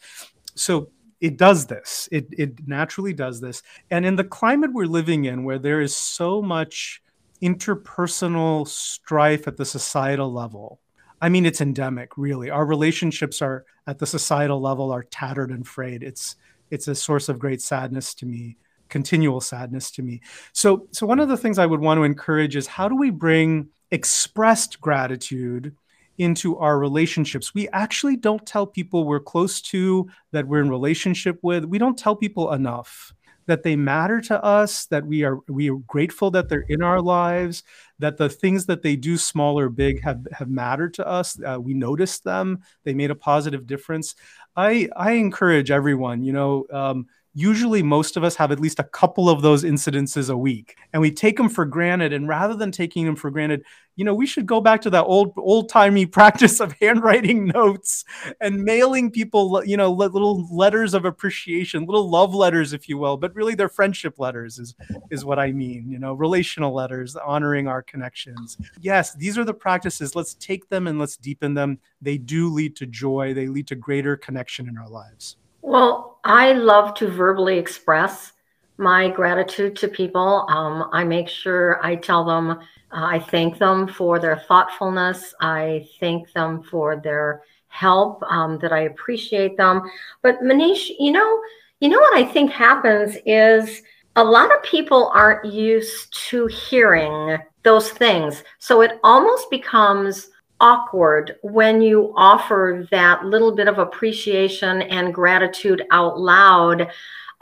So 0.54 0.90
it 1.20 1.36
does 1.36 1.66
this. 1.66 2.08
It 2.10 2.26
it 2.32 2.66
naturally 2.66 3.12
does 3.12 3.40
this, 3.40 3.62
and 3.90 4.04
in 4.04 4.16
the 4.16 4.24
climate 4.24 4.72
we're 4.72 4.86
living 4.86 5.26
in, 5.26 5.44
where 5.44 5.58
there 5.58 5.80
is 5.80 5.96
so 5.96 6.42
much 6.42 7.02
interpersonal 7.40 8.66
strife 8.66 9.46
at 9.46 9.56
the 9.56 9.64
societal 9.64 10.32
level 10.32 10.80
I 11.20 11.28
mean, 11.28 11.46
it's 11.46 11.60
endemic, 11.60 12.16
really. 12.16 12.50
Our 12.50 12.64
relationships 12.64 13.42
are 13.42 13.64
at 13.86 13.98
the 13.98 14.06
societal 14.06 14.60
level 14.60 14.92
are 14.92 15.02
tattered 15.02 15.50
and 15.50 15.66
frayed. 15.66 16.02
It's 16.02 16.36
it's 16.70 16.88
a 16.88 16.94
source 16.94 17.28
of 17.28 17.38
great 17.38 17.62
sadness 17.62 18.14
to 18.14 18.26
me, 18.26 18.56
continual 18.88 19.40
sadness 19.40 19.90
to 19.92 20.02
me. 20.02 20.20
So, 20.52 20.86
so 20.90 21.06
one 21.06 21.20
of 21.20 21.28
the 21.28 21.36
things 21.36 21.58
I 21.58 21.66
would 21.66 21.80
want 21.80 21.98
to 21.98 22.04
encourage 22.04 22.56
is 22.56 22.66
how 22.66 22.88
do 22.88 22.96
we 22.96 23.10
bring 23.10 23.68
expressed 23.90 24.80
gratitude 24.80 25.74
into 26.18 26.58
our 26.58 26.78
relationships? 26.78 27.54
We 27.54 27.68
actually 27.70 28.16
don't 28.16 28.44
tell 28.44 28.66
people 28.66 29.04
we're 29.04 29.20
close 29.20 29.62
to, 29.62 30.08
that 30.32 30.46
we're 30.46 30.60
in 30.60 30.68
relationship 30.68 31.38
with. 31.42 31.64
We 31.64 31.78
don't 31.78 31.96
tell 31.98 32.16
people 32.16 32.52
enough 32.52 33.14
that 33.46 33.62
they 33.62 33.76
matter 33.76 34.20
to 34.20 34.44
us, 34.44 34.84
that 34.86 35.06
we 35.06 35.24
are 35.24 35.38
we 35.48 35.70
are 35.70 35.78
grateful 35.86 36.30
that 36.32 36.50
they're 36.50 36.66
in 36.68 36.82
our 36.82 37.00
lives, 37.00 37.62
that 37.98 38.16
the 38.16 38.28
things 38.28 38.66
that 38.66 38.82
they 38.82 38.96
do, 38.96 39.16
small 39.16 39.58
or 39.58 39.68
big, 39.68 40.02
have 40.02 40.26
have 40.32 40.48
mattered 40.48 40.94
to 40.94 41.06
us. 41.06 41.38
Uh, 41.42 41.58
we 41.60 41.74
noticed 41.74 42.24
them; 42.24 42.62
they 42.84 42.94
made 42.94 43.10
a 43.10 43.14
positive 43.14 43.66
difference. 43.66 44.14
I 44.56 44.88
I 44.96 45.12
encourage 45.12 45.70
everyone, 45.70 46.22
you 46.22 46.32
know. 46.32 46.66
Um, 46.72 47.06
usually 47.34 47.82
most 47.82 48.16
of 48.16 48.24
us 48.24 48.34
have 48.34 48.50
at 48.50 48.58
least 48.58 48.80
a 48.80 48.84
couple 48.84 49.28
of 49.28 49.42
those 49.42 49.62
incidences 49.62 50.28
a 50.28 50.36
week 50.36 50.76
and 50.92 51.00
we 51.00 51.10
take 51.10 51.36
them 51.36 51.48
for 51.48 51.64
granted 51.64 52.12
and 52.12 52.26
rather 52.26 52.54
than 52.54 52.72
taking 52.72 53.04
them 53.06 53.14
for 53.14 53.30
granted 53.30 53.62
you 53.98 54.04
know 54.04 54.14
we 54.14 54.26
should 54.26 54.46
go 54.46 54.60
back 54.60 54.80
to 54.80 54.90
that 54.90 55.04
old 55.04 55.32
old 55.36 55.68
timey 55.68 56.06
practice 56.18 56.60
of 56.60 56.72
handwriting 56.80 57.46
notes 57.46 58.04
and 58.40 58.64
mailing 58.64 59.10
people 59.10 59.62
you 59.66 59.76
know 59.76 59.92
little 59.92 60.48
letters 60.56 60.94
of 60.94 61.04
appreciation 61.04 61.84
little 61.84 62.08
love 62.08 62.34
letters 62.34 62.72
if 62.72 62.88
you 62.88 62.96
will 62.96 63.18
but 63.18 63.34
really 63.34 63.54
they're 63.54 63.68
friendship 63.68 64.18
letters 64.18 64.58
is 64.58 64.74
is 65.10 65.24
what 65.24 65.38
i 65.38 65.52
mean 65.52 65.90
you 65.90 65.98
know 65.98 66.14
relational 66.14 66.72
letters 66.72 67.14
honoring 67.16 67.68
our 67.68 67.82
connections. 67.82 68.56
Yes 68.80 69.12
these 69.14 69.36
are 69.36 69.44
the 69.44 69.54
practices. 69.54 70.14
Let's 70.14 70.34
take 70.34 70.68
them 70.68 70.86
and 70.86 70.98
let's 70.98 71.16
deepen 71.16 71.54
them. 71.54 71.78
They 72.00 72.18
do 72.18 72.48
lead 72.52 72.76
to 72.76 72.86
joy. 72.86 73.34
They 73.34 73.48
lead 73.48 73.66
to 73.68 73.74
greater 73.74 74.16
connection 74.16 74.68
in 74.68 74.78
our 74.78 74.88
lives. 74.88 75.36
Well, 75.62 76.20
I 76.24 76.52
love 76.52 76.94
to 76.94 77.08
verbally 77.08 77.58
express 77.58 78.32
my 78.78 79.08
gratitude 79.08 79.76
to 79.76 79.88
people. 79.88 80.46
Um, 80.48 80.88
I 80.92 81.04
make 81.04 81.28
sure 81.28 81.84
I 81.84 81.96
tell 81.96 82.24
them, 82.24 82.50
uh, 82.50 82.56
I 82.90 83.18
thank 83.18 83.58
them 83.58 83.88
for 83.88 84.18
their 84.18 84.38
thoughtfulness. 84.48 85.34
I 85.40 85.86
thank 86.00 86.32
them 86.32 86.62
for 86.62 86.96
their 86.96 87.42
help, 87.66 88.22
um, 88.22 88.58
that 88.60 88.72
I 88.72 88.82
appreciate 88.82 89.56
them. 89.56 89.82
But 90.22 90.40
Manish, 90.40 90.90
you 90.98 91.12
know, 91.12 91.42
you 91.80 91.88
know 91.88 91.98
what 91.98 92.16
I 92.16 92.24
think 92.24 92.50
happens 92.50 93.16
is 93.26 93.82
a 94.16 94.24
lot 94.24 94.54
of 94.54 94.62
people 94.62 95.10
aren't 95.14 95.44
used 95.44 96.16
to 96.28 96.46
hearing 96.46 97.38
those 97.62 97.90
things. 97.90 98.42
So 98.58 98.80
it 98.80 98.98
almost 99.04 99.50
becomes 99.50 100.30
awkward 100.60 101.36
when 101.42 101.80
you 101.80 102.12
offer 102.16 102.86
that 102.90 103.24
little 103.24 103.54
bit 103.54 103.68
of 103.68 103.78
appreciation 103.78 104.82
and 104.82 105.14
gratitude 105.14 105.84
out 105.90 106.18
loud. 106.18 106.88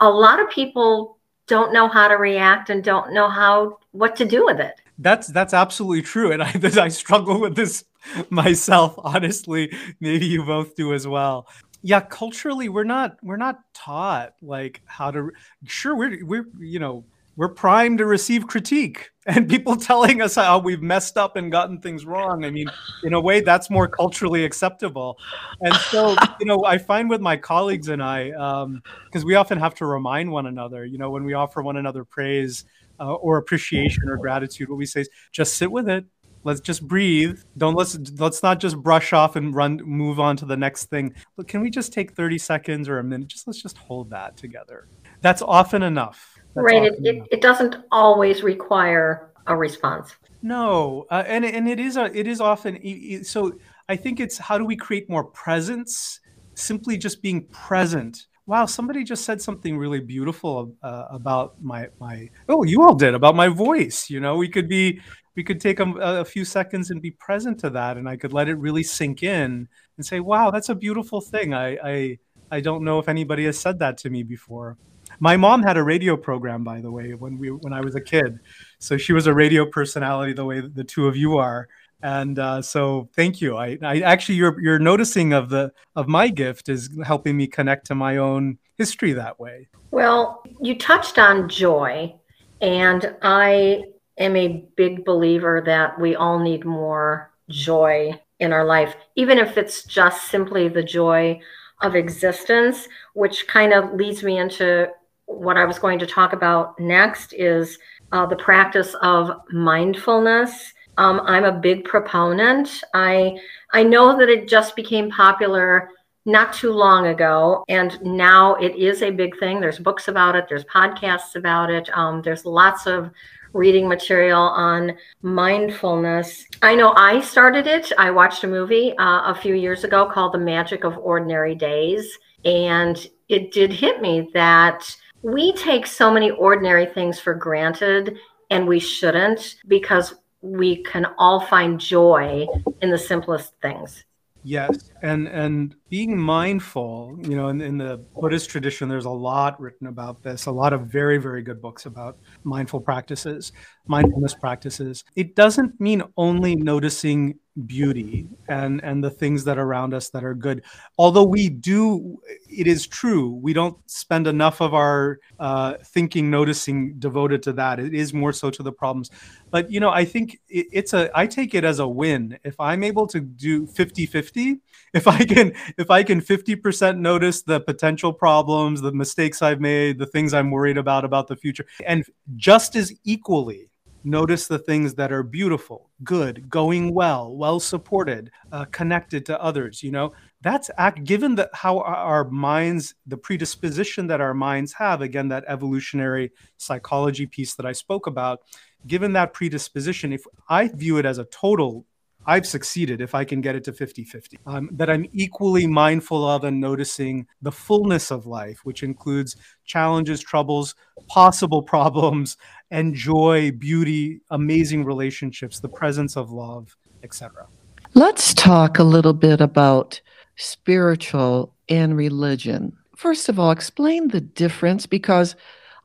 A 0.01 0.09
lot 0.09 0.39
of 0.39 0.49
people 0.49 1.16
don't 1.47 1.73
know 1.73 1.87
how 1.87 2.07
to 2.07 2.15
react 2.15 2.69
and 2.69 2.83
don't 2.83 3.13
know 3.13 3.29
how 3.29 3.79
what 3.91 4.15
to 4.17 4.25
do 4.25 4.45
with 4.45 4.59
it. 4.59 4.79
That's 4.99 5.27
that's 5.27 5.53
absolutely 5.53 6.01
true, 6.01 6.31
and 6.31 6.43
I 6.43 6.51
I 6.81 6.87
struggle 6.89 7.39
with 7.39 7.55
this 7.55 7.85
myself. 8.29 8.95
Honestly, 8.97 9.73
maybe 9.99 10.25
you 10.25 10.43
both 10.45 10.75
do 10.75 10.93
as 10.93 11.07
well. 11.07 11.47
Yeah, 11.81 12.01
culturally, 12.01 12.69
we're 12.69 12.83
not 12.83 13.17
we're 13.21 13.37
not 13.37 13.59
taught 13.73 14.33
like 14.41 14.81
how 14.85 15.11
to. 15.11 15.31
Sure, 15.65 15.95
we're 15.95 16.25
we're 16.25 16.47
you 16.59 16.79
know 16.79 17.05
we're 17.37 17.49
primed 17.49 17.99
to 17.99 18.05
receive 18.05 18.47
critique 18.47 19.11
and 19.27 19.47
people 19.47 19.77
telling 19.77 20.21
us 20.21 20.35
how 20.35 20.57
we've 20.57 20.81
messed 20.81 21.17
up 21.17 21.35
and 21.35 21.51
gotten 21.51 21.79
things 21.79 22.05
wrong. 22.05 22.43
I 22.43 22.49
mean, 22.49 22.67
in 23.03 23.13
a 23.13 23.21
way, 23.21 23.41
that's 23.41 23.69
more 23.69 23.87
culturally 23.87 24.43
acceptable. 24.43 25.17
And 25.61 25.73
so, 25.75 26.15
you 26.39 26.45
know, 26.45 26.65
I 26.65 26.77
find 26.77 27.09
with 27.09 27.21
my 27.21 27.37
colleagues 27.37 27.87
and 27.89 28.03
I, 28.03 28.29
because 28.29 29.23
um, 29.23 29.23
we 29.25 29.35
often 29.35 29.59
have 29.59 29.75
to 29.75 29.85
remind 29.85 30.31
one 30.31 30.47
another, 30.47 30.83
you 30.83 30.97
know, 30.97 31.11
when 31.11 31.23
we 31.23 31.33
offer 31.33 31.61
one 31.61 31.77
another 31.77 32.03
praise 32.03 32.65
uh, 32.99 33.13
or 33.13 33.37
appreciation 33.37 34.09
or 34.09 34.17
gratitude, 34.17 34.69
what 34.69 34.77
we 34.77 34.85
say 34.85 35.01
is 35.01 35.09
just 35.31 35.55
sit 35.55 35.71
with 35.71 35.87
it. 35.87 36.05
Let's 36.43 36.61
just 36.61 36.87
breathe. 36.87 37.41
Don't 37.57 37.73
let's 37.73 37.97
let's 38.19 38.41
not 38.41 38.61
just 38.61 38.77
brush 38.77 39.11
off 39.11 39.35
and 39.35 39.53
run 39.53 39.81
move 39.83 40.17
on 40.17 40.37
to 40.37 40.45
the 40.45 40.55
next 40.55 40.85
thing. 40.85 41.13
But 41.35 41.47
can 41.47 41.59
we 41.59 41.69
just 41.69 41.91
take 41.91 42.13
30 42.13 42.37
seconds 42.37 42.87
or 42.87 42.99
a 42.99 43.03
minute? 43.03 43.27
Just 43.27 43.47
let's 43.47 43.61
just 43.61 43.77
hold 43.77 44.11
that 44.11 44.37
together. 44.37 44.87
That's 45.21 45.41
often 45.41 45.83
enough 45.83 46.36
right. 46.63 46.83
It, 46.83 47.05
it, 47.05 47.23
it, 47.31 47.41
doesn't 47.41 47.75
always 47.91 48.43
require 48.43 49.31
a 49.47 49.55
response. 49.55 50.15
No, 50.41 51.05
uh, 51.09 51.23
and 51.25 51.45
and 51.45 51.67
it 51.67 51.79
is 51.79 51.97
a, 51.97 52.05
it 52.17 52.27
is 52.27 52.41
often 52.41 53.23
so. 53.23 53.53
I 53.89 53.95
think 53.95 54.19
it's 54.19 54.37
how 54.37 54.57
do 54.57 54.65
we 54.65 54.75
create 54.75 55.09
more 55.09 55.23
presence? 55.23 56.19
Simply 56.53 56.97
just 56.97 57.21
being 57.21 57.45
present. 57.47 58.27
Wow, 58.45 58.65
somebody 58.65 59.03
just 59.03 59.25
said 59.25 59.41
something 59.41 59.77
really 59.77 59.99
beautiful 59.99 60.73
uh, 60.83 61.05
about 61.09 61.61
my 61.61 61.89
my. 61.99 62.29
Oh, 62.47 62.63
you 62.63 62.83
all 62.83 62.95
did 62.95 63.13
about 63.13 63.35
my 63.35 63.47
voice. 63.47 64.09
You 64.09 64.19
know, 64.19 64.37
we 64.37 64.49
could 64.49 64.69
be 64.69 65.01
we 65.35 65.43
could 65.43 65.61
take 65.61 65.79
a, 65.79 65.85
a 65.85 66.25
few 66.25 66.45
seconds 66.45 66.89
and 66.89 67.01
be 67.01 67.11
present 67.11 67.59
to 67.59 67.69
that, 67.71 67.97
and 67.97 68.09
I 68.09 68.17
could 68.17 68.33
let 68.33 68.49
it 68.49 68.55
really 68.55 68.83
sink 68.83 69.23
in 69.23 69.67
and 69.97 70.05
say, 70.05 70.19
"Wow, 70.19 70.51
that's 70.51 70.69
a 70.69 70.75
beautiful 70.75 71.21
thing." 71.21 71.53
I 71.53 71.77
I 71.83 72.19
I 72.51 72.59
don't 72.61 72.83
know 72.83 72.99
if 72.99 73.09
anybody 73.09 73.45
has 73.45 73.59
said 73.59 73.79
that 73.79 73.97
to 73.99 74.09
me 74.09 74.23
before. 74.23 74.77
My 75.19 75.37
mom 75.37 75.63
had 75.63 75.77
a 75.77 75.83
radio 75.83 76.15
program, 76.17 76.63
by 76.63 76.81
the 76.81 76.91
way, 76.91 77.13
when 77.13 77.37
we 77.37 77.49
when 77.49 77.73
I 77.73 77.81
was 77.81 77.95
a 77.95 78.01
kid. 78.01 78.39
So 78.79 78.97
she 78.97 79.13
was 79.13 79.27
a 79.27 79.33
radio 79.33 79.65
personality, 79.65 80.33
the 80.33 80.45
way 80.45 80.61
the 80.61 80.83
two 80.83 81.07
of 81.07 81.15
you 81.15 81.37
are. 81.37 81.67
And 82.01 82.37
uh, 82.37 82.61
so, 82.61 83.09
thank 83.15 83.41
you. 83.41 83.57
I, 83.57 83.77
I 83.81 84.01
actually, 84.01 84.35
your 84.35 84.61
your 84.61 84.77
noticing 84.77 85.33
of 85.33 85.49
the 85.49 85.71
of 85.95 86.07
my 86.07 86.27
gift 86.27 86.69
is 86.69 86.89
helping 87.03 87.35
me 87.35 87.47
connect 87.47 87.87
to 87.87 87.95
my 87.95 88.17
own 88.17 88.59
history 88.77 89.13
that 89.13 89.39
way. 89.39 89.67
Well, 89.89 90.43
you 90.61 90.77
touched 90.77 91.17
on 91.17 91.49
joy, 91.49 92.13
and 92.61 93.15
I 93.23 93.85
am 94.19 94.35
a 94.35 94.65
big 94.75 95.05
believer 95.05 95.63
that 95.65 95.99
we 95.99 96.15
all 96.15 96.39
need 96.39 96.65
more 96.65 97.31
joy 97.49 98.19
in 98.39 98.53
our 98.53 98.65
life, 98.65 98.95
even 99.15 99.39
if 99.39 99.57
it's 99.57 99.83
just 99.83 100.29
simply 100.29 100.67
the 100.67 100.83
joy 100.83 101.39
of 101.81 101.95
existence, 101.95 102.87
which 103.13 103.47
kind 103.47 103.73
of 103.73 103.93
leads 103.93 104.23
me 104.23 104.37
into 104.37 104.89
what 105.27 105.57
I 105.57 105.65
was 105.65 105.77
going 105.77 105.99
to 105.99 106.07
talk 106.07 106.33
about 106.33 106.79
next 106.79 107.33
is 107.33 107.77
uh, 108.11 108.25
the 108.25 108.35
practice 108.35 108.95
of 109.01 109.31
mindfulness. 109.51 110.73
Um, 110.97 111.21
I'm 111.25 111.43
a 111.43 111.51
big 111.51 111.83
proponent. 111.83 112.83
I 112.93 113.37
I 113.71 113.83
know 113.83 114.17
that 114.17 114.29
it 114.29 114.47
just 114.47 114.75
became 114.75 115.11
popular 115.11 115.89
not 116.25 116.53
too 116.53 116.73
long 116.73 117.07
ago, 117.07 117.63
and 117.69 118.01
now 118.01 118.55
it 118.55 118.75
is 118.75 119.01
a 119.01 119.11
big 119.11 119.37
thing. 119.39 119.59
There's 119.59 119.79
books 119.79 120.07
about 120.07 120.35
it. 120.35 120.45
There's 120.49 120.65
podcasts 120.65 121.35
about 121.35 121.69
it. 121.69 121.89
Um, 121.95 122.21
there's 122.21 122.45
lots 122.45 122.87
of 122.87 123.11
reading 123.53 123.87
material 123.87 124.41
on 124.41 124.97
mindfulness. 125.21 126.45
I 126.61 126.75
know 126.75 126.93
I 126.95 127.21
started 127.21 127.67
it. 127.67 127.91
I 127.97 128.11
watched 128.11 128.43
a 128.43 128.47
movie 128.47 128.93
uh, 128.97 129.31
a 129.31 129.35
few 129.41 129.55
years 129.55 129.83
ago 129.83 130.09
called 130.11 130.33
The 130.33 130.39
Magic 130.39 130.83
of 130.83 130.97
Ordinary 130.97 131.55
Days, 131.55 132.17
and 132.43 133.07
it 133.29 133.51
did 133.51 133.71
hit 133.71 134.01
me 134.01 134.29
that 134.33 134.95
we 135.21 135.53
take 135.53 135.87
so 135.87 136.11
many 136.11 136.31
ordinary 136.31 136.85
things 136.85 137.19
for 137.19 137.33
granted 137.33 138.17
and 138.49 138.67
we 138.67 138.79
shouldn't 138.79 139.55
because 139.67 140.15
we 140.41 140.83
can 140.83 141.05
all 141.17 141.39
find 141.39 141.79
joy 141.79 142.47
in 142.81 142.89
the 142.89 142.97
simplest 142.97 143.53
things. 143.61 144.03
Yes 144.43 144.91
and 145.01 145.27
and 145.27 145.75
being 145.89 146.17
mindful 146.17 147.19
you 147.21 147.35
know 147.35 147.49
in, 147.49 147.59
in 147.59 147.77
the 147.77 147.97
buddhist 148.19 148.49
tradition 148.49 148.87
there's 148.87 149.05
a 149.05 149.09
lot 149.09 149.59
written 149.59 149.87
about 149.87 150.23
this 150.23 150.45
a 150.45 150.51
lot 150.51 150.71
of 150.71 150.87
very 150.87 151.17
very 151.17 151.41
good 151.41 151.61
books 151.61 151.85
about 151.85 152.17
mindful 152.43 152.79
practices 152.79 153.51
mindfulness 153.87 154.33
practices. 154.35 155.03
It 155.15 155.35
doesn't 155.35 155.79
mean 155.79 156.03
only 156.17 156.55
noticing 156.55 157.39
beauty 157.65 158.27
and 158.47 158.83
and 158.83 159.03
the 159.03 159.09
things 159.09 159.43
that 159.43 159.57
are 159.57 159.63
around 159.63 159.93
us 159.93 160.09
that 160.09 160.23
are 160.23 160.33
good. 160.33 160.63
Although 160.97 161.23
we 161.23 161.49
do 161.49 162.17
it 162.49 162.67
is 162.67 162.85
true 162.85 163.29
we 163.29 163.53
don't 163.53 163.77
spend 163.89 164.27
enough 164.27 164.61
of 164.61 164.73
our 164.73 165.19
uh, 165.39 165.75
thinking 165.83 166.29
noticing 166.29 166.93
devoted 166.99 167.41
to 167.43 167.53
that. 167.53 167.79
It 167.79 167.93
is 167.93 168.13
more 168.13 168.33
so 168.33 168.49
to 168.49 168.63
the 168.63 168.71
problems. 168.71 169.09
But 169.49 169.71
you 169.71 169.79
know 169.79 169.89
i 169.89 170.05
think 170.05 170.39
it, 170.49 170.67
it's 170.71 170.93
a 170.93 171.09
i 171.15 171.25
take 171.27 171.55
it 171.55 171.63
as 171.63 171.79
a 171.79 171.87
win. 171.87 172.37
If 172.43 172.59
i'm 172.59 172.83
able 172.83 173.07
to 173.07 173.19
do 173.19 173.67
50 173.67 174.05
50 174.05 174.59
if 174.93 175.07
i 175.07 175.23
can 175.23 175.53
if 175.77 175.89
i 175.91 176.03
can 176.03 176.21
50% 176.21 176.97
notice 176.97 177.41
the 177.43 177.59
potential 177.59 178.13
problems 178.13 178.81
the 178.81 178.91
mistakes 178.91 179.41
i've 179.41 179.61
made 179.61 179.99
the 179.99 180.05
things 180.05 180.33
i'm 180.33 180.51
worried 180.51 180.77
about 180.77 181.05
about 181.05 181.27
the 181.27 181.35
future 181.35 181.65
and 181.85 182.05
just 182.35 182.75
as 182.75 182.93
equally 183.03 183.69
notice 184.03 184.47
the 184.47 184.59
things 184.59 184.95
that 184.95 185.11
are 185.11 185.23
beautiful, 185.23 185.89
good, 186.03 186.49
going 186.49 186.93
well, 186.93 187.35
well 187.35 187.59
supported, 187.59 188.31
uh, 188.51 188.65
connected 188.65 189.25
to 189.25 189.41
others. 189.41 189.83
You 189.83 189.91
know, 189.91 190.13
that's 190.41 190.69
act 190.77 191.03
given 191.03 191.35
that 191.35 191.49
how 191.53 191.79
our 191.79 192.29
minds, 192.29 192.95
the 193.05 193.17
predisposition 193.17 194.07
that 194.07 194.21
our 194.21 194.33
minds 194.33 194.73
have, 194.73 195.01
again, 195.01 195.27
that 195.29 195.45
evolutionary 195.47 196.31
psychology 196.57 197.25
piece 197.25 197.55
that 197.55 197.65
I 197.65 197.71
spoke 197.71 198.07
about, 198.07 198.41
given 198.85 199.13
that 199.13 199.33
predisposition, 199.33 200.13
if 200.13 200.23
I 200.49 200.67
view 200.69 200.97
it 200.97 201.05
as 201.05 201.17
a 201.17 201.25
total 201.25 201.85
I've 202.27 202.45
succeeded 202.45 202.99
if 202.99 203.15
I 203.15 203.23
can 203.23 203.39
get 203.39 203.55
it 203.55 203.63
to 203.63 203.73
50 203.73 204.03
50. 204.03 204.37
Um, 204.45 204.69
that 204.73 204.89
I'm 204.89 205.05
equally 205.13 205.65
mindful 205.65 206.27
of 206.27 206.43
and 206.43 206.59
noticing 206.59 207.25
the 207.41 207.53
fullness 207.53 208.11
of 208.11 208.25
life, 208.25 208.59
which 208.65 208.83
includes 208.83 209.37
challenges, 209.65 210.21
troubles, 210.21 210.75
possible 211.07 211.63
problems, 211.73 212.35
and 212.69 212.93
joy, 212.93 213.51
beauty, 213.51 214.19
amazing 214.29 214.83
relationships, 214.83 215.61
the 215.61 215.69
presence 215.69 216.17
of 216.17 216.29
love, 216.29 216.75
etc. 217.01 217.47
Let's 217.93 218.33
talk 218.33 218.77
a 218.77 218.83
little 218.83 219.13
bit 219.13 219.39
about 219.39 220.01
spiritual 220.35 221.55
and 221.69 221.95
religion. 221.95 222.75
First 222.97 223.29
of 223.29 223.39
all, 223.39 223.51
explain 223.51 224.09
the 224.09 224.21
difference 224.21 224.85
because 224.85 225.35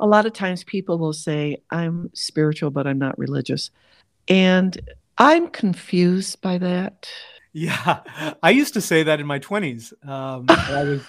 a 0.01 0.07
lot 0.07 0.27
of 0.27 0.33
times 0.33 0.65
people 0.65 0.99
will 0.99 1.13
say, 1.13 1.59
I'm 1.71 2.11
spiritual, 2.15 2.71
but 2.71 2.89
I'm 2.89 2.99
not 2.99 3.17
religious. 3.17 3.71
And 4.29 4.81
I'm 5.23 5.49
confused 5.49 6.41
by 6.41 6.59
that. 6.59 7.09
Yeah, 7.53 8.01
I 8.43 8.51
used 8.51 8.75
to 8.75 8.81
say 8.81 9.05
that 9.05 9.21
in 9.21 9.27
my 9.27 9.39
20s. 9.39 9.93
Um, 10.09 10.47
I 10.49 10.85
was 10.85 11.03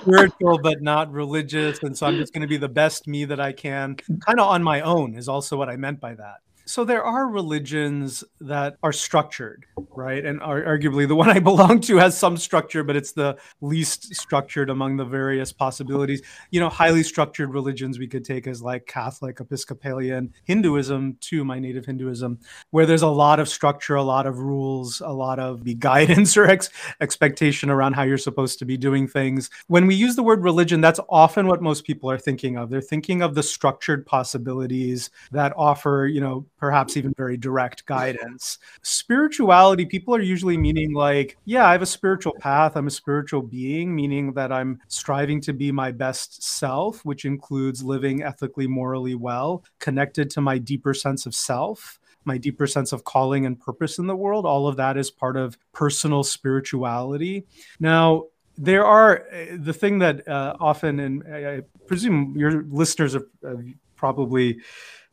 spiritual 0.00 0.58
but 0.58 0.82
not 0.82 1.10
religious. 1.10 1.78
And 1.82 1.96
so 1.96 2.06
I'm 2.06 2.16
just 2.16 2.34
going 2.34 2.42
to 2.42 2.48
be 2.48 2.58
the 2.58 2.68
best 2.68 3.08
me 3.08 3.24
that 3.24 3.40
I 3.40 3.52
can, 3.52 3.96
kind 3.96 4.38
of 4.38 4.48
on 4.48 4.62
my 4.62 4.82
own, 4.82 5.14
is 5.14 5.28
also 5.28 5.56
what 5.56 5.70
I 5.70 5.76
meant 5.76 5.98
by 5.98 6.14
that. 6.14 6.40
So 6.68 6.84
there 6.84 7.02
are 7.02 7.28
religions 7.28 8.22
that 8.42 8.76
are 8.82 8.92
structured, 8.92 9.64
right? 9.96 10.22
And 10.22 10.38
are 10.42 10.60
arguably 10.60 11.08
the 11.08 11.14
one 11.16 11.30
I 11.30 11.38
belong 11.38 11.80
to 11.80 11.96
has 11.96 12.16
some 12.16 12.36
structure, 12.36 12.84
but 12.84 12.94
it's 12.94 13.12
the 13.12 13.38
least 13.62 14.14
structured 14.14 14.68
among 14.68 14.98
the 14.98 15.04
various 15.06 15.50
possibilities. 15.50 16.20
You 16.50 16.60
know, 16.60 16.68
highly 16.68 17.02
structured 17.02 17.54
religions 17.54 17.98
we 17.98 18.06
could 18.06 18.22
take 18.22 18.46
as 18.46 18.60
like 18.60 18.84
Catholic, 18.84 19.40
Episcopalian, 19.40 20.34
Hinduism 20.44 21.16
too, 21.22 21.42
my 21.42 21.58
native 21.58 21.86
Hinduism, 21.86 22.38
where 22.68 22.84
there's 22.84 23.00
a 23.00 23.08
lot 23.08 23.40
of 23.40 23.48
structure, 23.48 23.94
a 23.94 24.02
lot 24.02 24.26
of 24.26 24.38
rules, 24.38 25.00
a 25.00 25.08
lot 25.08 25.38
of 25.38 25.64
guidance 25.78 26.36
or 26.36 26.44
ex- 26.44 26.68
expectation 27.00 27.70
around 27.70 27.94
how 27.94 28.02
you're 28.02 28.18
supposed 28.18 28.58
to 28.58 28.66
be 28.66 28.76
doing 28.76 29.08
things. 29.08 29.48
When 29.68 29.86
we 29.86 29.94
use 29.94 30.16
the 30.16 30.22
word 30.22 30.44
religion, 30.44 30.82
that's 30.82 31.00
often 31.08 31.46
what 31.46 31.62
most 31.62 31.86
people 31.86 32.10
are 32.10 32.18
thinking 32.18 32.58
of. 32.58 32.68
They're 32.68 32.82
thinking 32.82 33.22
of 33.22 33.34
the 33.34 33.42
structured 33.42 34.04
possibilities 34.04 35.08
that 35.32 35.54
offer, 35.56 36.06
you 36.12 36.20
know, 36.20 36.44
perhaps 36.58 36.96
even 36.96 37.14
very 37.16 37.36
direct 37.36 37.86
guidance. 37.86 38.58
Spirituality, 38.82 39.86
people 39.86 40.14
are 40.14 40.20
usually 40.20 40.56
meaning 40.56 40.92
like, 40.92 41.36
yeah, 41.44 41.66
I 41.66 41.72
have 41.72 41.82
a 41.82 41.86
spiritual 41.86 42.34
path. 42.40 42.76
I'm 42.76 42.86
a 42.86 42.90
spiritual 42.90 43.42
being, 43.42 43.94
meaning 43.94 44.32
that 44.34 44.52
I'm 44.52 44.80
striving 44.88 45.40
to 45.42 45.52
be 45.52 45.72
my 45.72 45.92
best 45.92 46.42
self, 46.42 47.04
which 47.04 47.24
includes 47.24 47.82
living 47.82 48.22
ethically, 48.22 48.66
morally 48.66 49.14
well, 49.14 49.64
connected 49.78 50.30
to 50.30 50.40
my 50.40 50.58
deeper 50.58 50.94
sense 50.94 51.26
of 51.26 51.34
self 51.34 51.98
my 52.24 52.36
deeper 52.36 52.66
sense 52.66 52.92
of 52.92 53.04
calling 53.04 53.46
and 53.46 53.58
purpose 53.58 53.98
in 53.98 54.06
the 54.06 54.14
world. 54.14 54.44
All 54.44 54.68
of 54.68 54.76
that 54.76 54.98
is 54.98 55.10
part 55.10 55.36
of 55.36 55.56
personal 55.72 56.22
spirituality. 56.22 57.46
Now, 57.80 58.24
there 58.58 58.84
are 58.84 59.24
uh, 59.32 59.56
the 59.56 59.72
thing 59.72 59.98
that 60.00 60.28
uh, 60.28 60.56
often, 60.60 61.00
and 61.00 61.22
I 61.34 61.62
presume 61.86 62.34
your 62.36 62.64
listeners 62.64 63.14
have, 63.14 63.24
have 63.42 63.64
probably 63.96 64.58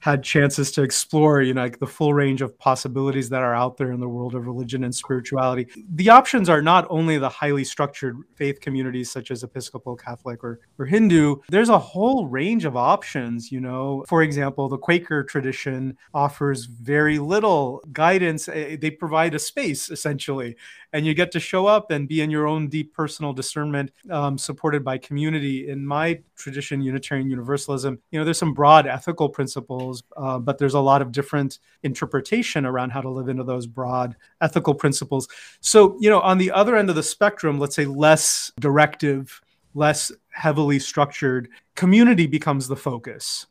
had 0.05 0.21
chances 0.21 0.71
to 0.71 0.83
explore, 0.83 1.41
you 1.41 1.51
know, 1.51 1.63
like 1.63 1.79
the 1.79 1.87
full 1.87 2.13
range 2.13 2.43
of 2.43 2.55
possibilities 2.59 3.27
that 3.29 3.41
are 3.41 3.55
out 3.55 3.75
there 3.77 3.91
in 3.91 3.99
the 3.99 4.07
world 4.07 4.35
of 4.35 4.45
religion 4.45 4.83
and 4.83 4.93
spirituality. 4.93 5.65
The 5.95 6.11
options 6.11 6.47
are 6.47 6.61
not 6.61 6.85
only 6.91 7.17
the 7.17 7.27
highly 7.27 7.63
structured 7.63 8.15
faith 8.35 8.61
communities 8.61 9.09
such 9.09 9.31
as 9.31 9.41
Episcopal, 9.41 9.95
Catholic, 9.95 10.43
or, 10.43 10.59
or 10.77 10.85
Hindu. 10.85 11.37
There's 11.49 11.69
a 11.69 11.79
whole 11.79 12.27
range 12.27 12.65
of 12.65 12.77
options, 12.77 13.51
you 13.51 13.59
know. 13.59 14.05
For 14.07 14.21
example, 14.21 14.69
the 14.69 14.77
Quaker 14.77 15.23
tradition 15.23 15.97
offers 16.13 16.65
very 16.65 17.17
little 17.17 17.81
guidance. 17.91 18.47
Eh, 18.47 18.77
they 18.79 18.91
provide 18.91 19.33
a 19.33 19.39
space 19.39 19.89
essentially 19.89 20.55
and 20.95 21.05
you 21.05 21.13
get 21.13 21.29
to 21.33 21.41
show 21.41 21.65
up 21.65 21.91
and 21.91 22.07
be 22.07 22.21
in 22.21 22.31
your 22.31 22.47
own 22.47 22.69
deep 22.69 22.93
personal 22.93 23.33
discernment 23.33 23.91
um, 24.09 24.37
supported 24.37 24.81
by 24.81 24.97
community. 24.97 25.67
In 25.67 25.85
my 25.85 26.21
tradition 26.37 26.81
unitarian 26.81 27.29
universalism 27.29 27.99
you 28.11 28.17
know 28.17 28.23
there's 28.23 28.37
some 28.37 28.53
broad 28.53 28.87
ethical 28.87 29.27
principles 29.27 30.03
uh, 30.15 30.39
but 30.39 30.57
there's 30.57 30.73
a 30.73 30.79
lot 30.79 31.01
of 31.01 31.11
different 31.11 31.59
interpretation 31.83 32.65
around 32.65 32.91
how 32.91 33.01
to 33.01 33.09
live 33.09 33.27
into 33.27 33.43
those 33.43 33.67
broad 33.67 34.15
ethical 34.39 34.73
principles. 34.73 35.27
So 35.59 35.97
you 35.99 36.09
know 36.09 36.21
on 36.21 36.37
the 36.37 36.51
other 36.51 36.77
end 36.77 36.89
of 36.89 36.95
the 36.95 37.03
spectrum 37.03 37.59
let's 37.59 37.75
say 37.75 37.85
less 37.85 38.53
directive 38.61 39.41
less 39.73 40.13
heavily 40.29 40.79
structured 40.79 41.49
community 41.75 42.25
becomes 42.25 42.69
the 42.69 42.75
focus 42.77 43.47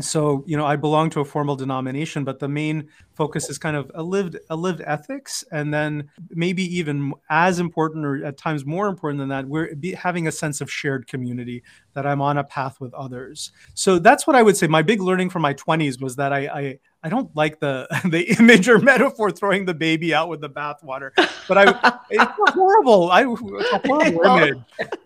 so 0.00 0.44
you 0.46 0.56
know 0.56 0.66
i 0.66 0.76
belong 0.76 1.08
to 1.08 1.20
a 1.20 1.24
formal 1.24 1.56
denomination 1.56 2.22
but 2.22 2.38
the 2.38 2.48
main 2.48 2.88
focus 3.16 3.48
is 3.48 3.58
kind 3.58 3.76
of 3.76 3.90
a 3.94 4.02
lived 4.02 4.36
a 4.50 4.56
lived 4.56 4.82
ethics. 4.84 5.42
And 5.50 5.72
then 5.72 6.10
maybe 6.30 6.62
even 6.76 7.14
as 7.30 7.58
important 7.58 8.04
or 8.04 8.24
at 8.24 8.36
times 8.36 8.64
more 8.64 8.86
important 8.86 9.18
than 9.18 9.30
that 9.30 9.46
we're 9.46 9.74
be, 9.74 9.92
having 9.92 10.28
a 10.28 10.32
sense 10.32 10.60
of 10.60 10.70
shared 10.70 11.06
community 11.06 11.64
that 11.94 12.06
i'm 12.06 12.20
on 12.20 12.36
a 12.36 12.44
path 12.44 12.78
with 12.78 12.92
others. 12.94 13.50
So 13.74 13.98
that's 13.98 14.26
what 14.26 14.36
i 14.36 14.42
would 14.42 14.56
say. 14.56 14.66
My 14.66 14.82
big 14.82 15.00
learning 15.00 15.30
from 15.30 15.42
my 15.42 15.54
20s 15.54 16.00
was 16.00 16.16
that 16.16 16.32
i 16.32 16.46
i, 16.46 16.78
I 17.02 17.08
don't 17.08 17.34
like 17.34 17.58
the 17.58 17.88
the 18.04 18.36
image 18.38 18.68
or 18.68 18.78
metaphor 18.78 19.30
throwing 19.30 19.64
the 19.64 19.74
baby 19.74 20.14
out 20.14 20.28
with 20.28 20.42
the 20.42 20.50
bathwater 20.50 21.10
but 21.48 21.58
i 21.58 21.98
it's 22.10 22.32
horrible 22.54 23.10
i 23.10 23.22
it's 23.22 23.72
a 23.72 23.78
horrible 23.88 24.24
image. 24.24 24.58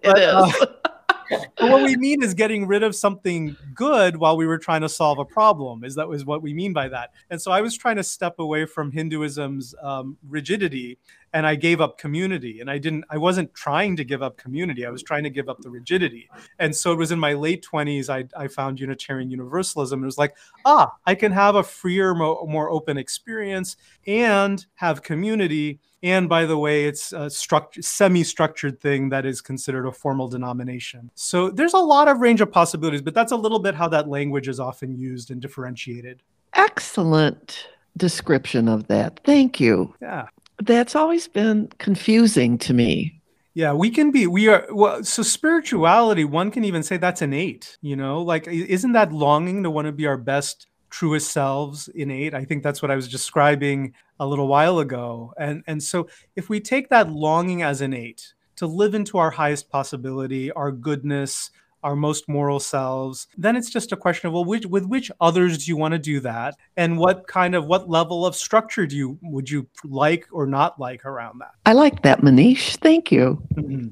But, 0.02 0.18
it 0.18 0.18
is. 0.18 0.34
Uh, 0.34 0.89
but 1.30 1.70
what 1.70 1.82
we 1.82 1.96
mean 1.96 2.22
is 2.22 2.34
getting 2.34 2.66
rid 2.66 2.82
of 2.82 2.94
something 2.94 3.56
good 3.74 4.16
while 4.16 4.36
we 4.36 4.46
were 4.46 4.58
trying 4.58 4.80
to 4.82 4.88
solve 4.88 5.18
a 5.18 5.24
problem. 5.24 5.84
Is 5.84 5.94
that 5.94 6.08
was 6.08 6.24
what 6.24 6.42
we 6.42 6.52
mean 6.52 6.72
by 6.72 6.88
that? 6.88 7.10
And 7.30 7.40
so 7.40 7.52
I 7.52 7.60
was 7.60 7.76
trying 7.76 7.96
to 7.96 8.04
step 8.04 8.38
away 8.38 8.66
from 8.66 8.90
Hinduism's 8.90 9.74
um, 9.82 10.16
rigidity, 10.28 10.98
and 11.32 11.46
I 11.46 11.54
gave 11.54 11.80
up 11.80 11.98
community. 11.98 12.60
And 12.60 12.70
I 12.70 12.78
didn't. 12.78 13.04
I 13.10 13.18
wasn't 13.18 13.54
trying 13.54 13.96
to 13.96 14.04
give 14.04 14.22
up 14.22 14.36
community. 14.36 14.84
I 14.84 14.90
was 14.90 15.02
trying 15.02 15.24
to 15.24 15.30
give 15.30 15.48
up 15.48 15.60
the 15.60 15.70
rigidity. 15.70 16.28
And 16.58 16.74
so 16.74 16.92
it 16.92 16.96
was 16.96 17.12
in 17.12 17.18
my 17.18 17.34
late 17.34 17.62
twenties 17.62 18.10
I, 18.10 18.24
I 18.36 18.48
found 18.48 18.80
Unitarian 18.80 19.30
Universalism. 19.30 20.02
It 20.02 20.06
was 20.06 20.18
like, 20.18 20.36
ah, 20.64 20.92
I 21.06 21.14
can 21.14 21.32
have 21.32 21.54
a 21.54 21.62
freer, 21.62 22.14
more, 22.14 22.46
more 22.46 22.70
open 22.70 22.96
experience 22.96 23.76
and 24.06 24.64
have 24.74 25.02
community 25.02 25.78
and 26.02 26.28
by 26.28 26.46
the 26.46 26.56
way, 26.56 26.84
it's 26.84 27.12
a 27.12 27.26
struct- 27.26 27.84
semi-structured 27.84 28.80
thing 28.80 29.08
that 29.10 29.26
is 29.26 29.40
considered 29.40 29.86
a 29.86 29.92
formal 29.92 30.28
denomination. 30.28 31.10
So 31.14 31.50
there's 31.50 31.74
a 31.74 31.78
lot 31.78 32.08
of 32.08 32.20
range 32.20 32.40
of 32.40 32.50
possibilities, 32.50 33.02
but 33.02 33.14
that's 33.14 33.32
a 33.32 33.36
little 33.36 33.58
bit 33.58 33.74
how 33.74 33.88
that 33.88 34.08
language 34.08 34.48
is 34.48 34.60
often 34.60 34.96
used 34.96 35.30
and 35.30 35.40
differentiated. 35.40 36.22
Excellent 36.54 37.68
description 37.96 38.68
of 38.68 38.86
that. 38.88 39.20
Thank 39.24 39.60
you. 39.60 39.94
Yeah. 40.00 40.28
That's 40.62 40.94
always 40.94 41.28
been 41.28 41.68
confusing 41.78 42.58
to 42.58 42.74
me. 42.74 43.20
Yeah, 43.54 43.72
we 43.72 43.90
can 43.90 44.10
be, 44.12 44.26
we 44.26 44.48
are, 44.48 44.66
well, 44.70 45.02
so 45.02 45.22
spirituality, 45.22 46.24
one 46.24 46.50
can 46.50 46.64
even 46.64 46.84
say 46.84 46.98
that's 46.98 47.20
innate, 47.20 47.78
you 47.82 47.96
know, 47.96 48.22
like, 48.22 48.46
isn't 48.46 48.92
that 48.92 49.12
longing 49.12 49.64
to 49.64 49.70
want 49.70 49.86
to 49.86 49.92
be 49.92 50.06
our 50.06 50.16
best 50.16 50.68
truest 50.90 51.32
selves 51.32 51.88
innate. 51.88 52.34
I 52.34 52.44
think 52.44 52.62
that's 52.62 52.82
what 52.82 52.90
I 52.90 52.96
was 52.96 53.08
describing 53.08 53.94
a 54.18 54.26
little 54.26 54.48
while 54.48 54.80
ago. 54.80 55.32
And 55.38 55.62
and 55.66 55.82
so 55.82 56.08
if 56.36 56.48
we 56.48 56.60
take 56.60 56.88
that 56.90 57.10
longing 57.10 57.62
as 57.62 57.80
innate 57.80 58.34
to 58.56 58.66
live 58.66 58.94
into 58.94 59.16
our 59.16 59.30
highest 59.30 59.70
possibility, 59.70 60.52
our 60.52 60.70
goodness, 60.70 61.50
our 61.82 61.96
most 61.96 62.28
moral 62.28 62.60
selves, 62.60 63.26
then 63.38 63.56
it's 63.56 63.70
just 63.70 63.92
a 63.92 63.96
question 63.96 64.26
of 64.26 64.34
well, 64.34 64.44
which 64.44 64.66
with 64.66 64.84
which 64.84 65.10
others 65.20 65.64
do 65.64 65.70
you 65.70 65.76
want 65.76 65.92
to 65.92 65.98
do 65.98 66.20
that, 66.20 66.56
and 66.76 66.98
what 66.98 67.26
kind 67.26 67.54
of 67.54 67.66
what 67.66 67.88
level 67.88 68.26
of 68.26 68.36
structure 68.36 68.86
do 68.86 68.96
you 68.96 69.18
would 69.22 69.48
you 69.48 69.66
like 69.84 70.26
or 70.32 70.46
not 70.46 70.78
like 70.78 71.04
around 71.06 71.38
that? 71.40 71.52
I 71.64 71.72
like 71.72 72.02
that, 72.02 72.20
Manish. 72.20 72.76
Thank 72.76 73.10
you. 73.10 73.42
Mm-hmm. 73.54 73.88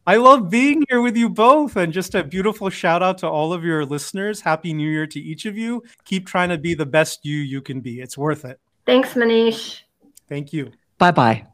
I 0.07 0.17
love 0.17 0.49
being 0.49 0.83
here 0.89 1.01
with 1.01 1.17
you 1.17 1.29
both. 1.29 1.75
And 1.75 1.91
just 1.91 2.15
a 2.15 2.23
beautiful 2.23 2.69
shout 2.69 3.03
out 3.03 3.17
to 3.19 3.27
all 3.27 3.53
of 3.53 3.63
your 3.63 3.85
listeners. 3.85 4.41
Happy 4.41 4.73
New 4.73 4.89
Year 4.89 5.07
to 5.07 5.19
each 5.19 5.45
of 5.45 5.57
you. 5.57 5.83
Keep 6.05 6.27
trying 6.27 6.49
to 6.49 6.57
be 6.57 6.73
the 6.73 6.85
best 6.85 7.25
you 7.25 7.37
you 7.37 7.61
can 7.61 7.81
be. 7.81 8.01
It's 8.01 8.17
worth 8.17 8.45
it. 8.45 8.59
Thanks, 8.85 9.13
Manish. 9.13 9.81
Thank 10.29 10.53
you. 10.53 10.71
Bye 10.97 11.11
bye. 11.11 11.45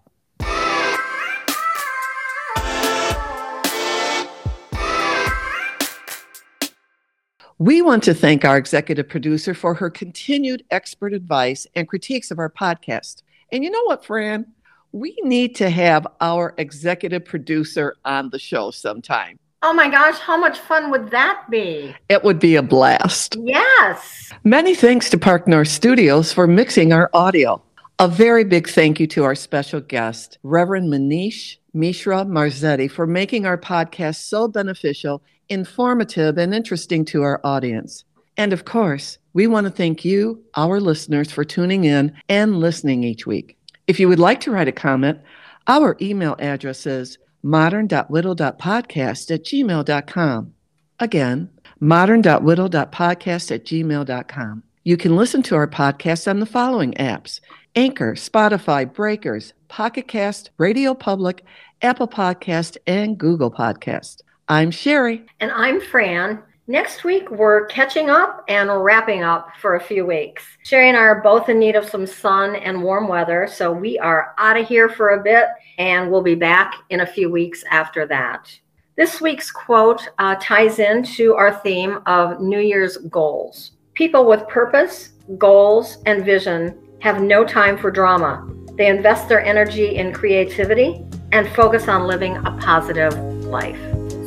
We 7.62 7.84
want 7.84 8.02
to 8.06 8.16
thank 8.16 8.44
our 8.44 8.58
executive 8.58 9.08
producer 9.08 9.54
for 9.54 9.76
her 9.76 9.92
continued 9.92 10.64
expert 10.72 11.14
advice 11.14 11.68
and 11.76 11.88
critiques 11.88 12.32
of 12.32 12.40
our 12.40 12.50
podcast. 12.50 13.22
And 13.52 13.64
you 13.64 13.70
know 13.70 13.84
what, 13.84 14.04
Fran? 14.04 14.48
We 14.92 15.16
need 15.24 15.56
to 15.56 15.70
have 15.70 16.06
our 16.20 16.54
executive 16.58 17.26
producer 17.26 17.96
on 18.06 18.30
the 18.30 18.40
show 18.40 18.72
sometime. 18.72 19.40
Oh 19.64 19.74
my 19.74 19.90
gosh, 19.90 20.18
how 20.18 20.38
much 20.38 20.58
fun 20.60 20.90
would 20.90 21.12
that 21.12 21.46
be? 21.50 21.96
It 22.10 22.24
would 22.24 22.40
be 22.40 22.56
a 22.56 22.64
blast. 22.64 23.38
Yes. 23.40 24.32
Many 24.44 24.74
thanks 24.74 25.10
to 25.12 25.20
Park 25.20 25.48
North 25.48 25.68
Studios 25.68 26.34
for 26.34 26.48
mixing 26.48 26.94
our 26.94 27.10
audio. 27.14 27.62
A 28.00 28.08
very 28.08 28.44
big 28.44 28.68
thank 28.68 29.00
you 29.00 29.06
to 29.08 29.24
our 29.24 29.36
special 29.36 29.80
guest, 29.80 30.40
Reverend 30.42 30.92
Manish 30.92 31.58
Mishra 31.74 32.26
Marzetti, 32.26 32.90
for 32.90 33.06
making 33.06 33.46
our 33.46 33.58
podcast 33.58 34.28
so 34.28 34.48
beneficial, 34.48 35.22
informative, 35.50 36.40
and 36.40 36.56
interesting 36.56 37.06
to 37.06 37.22
our 37.22 37.40
audience. 37.44 38.04
And 38.38 38.54
of 38.54 38.66
course, 38.66 39.20
we 39.34 39.46
want 39.46 39.66
to 39.66 39.72
thank 39.72 40.04
you, 40.04 40.42
our 40.56 40.80
listeners, 40.80 41.32
for 41.32 41.44
tuning 41.44 41.84
in 41.84 42.12
and 42.28 42.60
listening 42.60 43.04
each 43.04 43.28
week. 43.28 43.58
If 43.88 44.00
you 44.00 44.08
would 44.08 44.20
like 44.20 44.40
to 44.42 44.52
write 44.52 44.68
a 44.68 44.72
comment, 44.72 45.20
our 45.68 45.98
email 46.02 46.36
address 46.40 46.86
is 46.86 47.18
modern.widow.podcast 47.44 49.32
at 49.32 49.44
gmail.com. 49.44 50.54
Again, 51.00 51.50
modern.widow.podcast 51.80 53.52
at 53.52 53.66
gmail.com. 53.66 54.64
You 54.84 54.98
can 54.98 55.16
listen 55.16 55.44
to 55.44 55.56
our 55.56 55.68
podcast 55.68 56.28
on 56.28 56.40
the 56.40 56.46
following 56.46 56.94
apps 56.94 57.40
Anchor, 57.76 58.14
Spotify, 58.14 58.92
Breakers, 58.92 59.54
Pocket 59.68 60.08
Cast, 60.08 60.50
Radio 60.58 60.94
Public, 60.94 61.46
Apple 61.82 62.08
Podcast, 62.08 62.78
and 62.86 63.18
Google 63.18 63.52
Podcast. 63.52 64.22
I'm 64.48 64.72
Sherry. 64.72 65.26
And 65.40 65.52
I'm 65.52 65.80
Fran. 65.80 66.44
Next 66.72 67.04
week, 67.04 67.30
we're 67.30 67.66
catching 67.66 68.10
up 68.10 68.46
and 68.48 68.70
wrapping 68.82 69.24
up 69.24 69.50
for 69.60 69.76
a 69.76 69.84
few 69.84 70.06
weeks. 70.06 70.46
Sherry 70.64 70.88
and 70.88 70.96
I 70.96 71.02
are 71.02 71.22
both 71.22 71.50
in 71.50 71.60
need 71.60 71.76
of 71.76 71.84
some 71.84 72.08
sun 72.08 72.56
and 72.56 72.82
warm 72.82 73.10
weather, 73.10 73.46
so 73.46 73.74
we 73.74 74.00
are 74.00 74.34
out 74.38 74.56
of 74.56 74.70
here 74.70 74.88
for 74.88 75.10
a 75.10 75.22
bit 75.22 75.48
and 75.80 76.10
we'll 76.10 76.22
be 76.22 76.34
back 76.34 76.76
in 76.90 77.02
a 77.02 77.06
few 77.06 77.30
weeks 77.30 77.66
after 77.70 78.08
that. 78.08 78.58
This 78.96 79.20
week's 79.20 79.52
quote 79.52 80.08
uh, 80.18 80.38
ties 80.40 80.80
into 80.80 81.36
our 81.36 81.54
theme 81.56 82.00
of 82.06 82.40
New 82.40 82.62
Year's 82.62 82.96
goals. 83.10 83.72
People 83.94 84.26
with 84.26 84.48
purpose, 84.48 85.10
goals, 85.38 85.98
and 86.06 86.24
vision 86.24 86.80
have 87.02 87.22
no 87.22 87.44
time 87.44 87.78
for 87.78 87.92
drama. 87.92 88.50
They 88.78 88.88
invest 88.88 89.28
their 89.28 89.44
energy 89.44 89.98
in 89.98 90.14
creativity 90.14 91.04
and 91.34 91.50
focus 91.50 91.90
on 91.90 92.08
living 92.08 92.38
a 92.38 92.58
positive 92.62 93.14
life. 93.44 93.78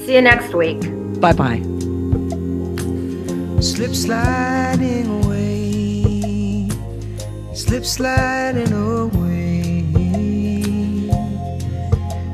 See 0.04 0.16
you 0.16 0.20
next 0.20 0.52
week. 0.52 0.82
Bye 1.22 1.32
bye 1.32 1.83
slip 3.64 3.94
sliding 3.94 5.24
away, 5.24 6.68
slip 7.54 7.82
sliding 7.86 8.70
away. 8.74 9.86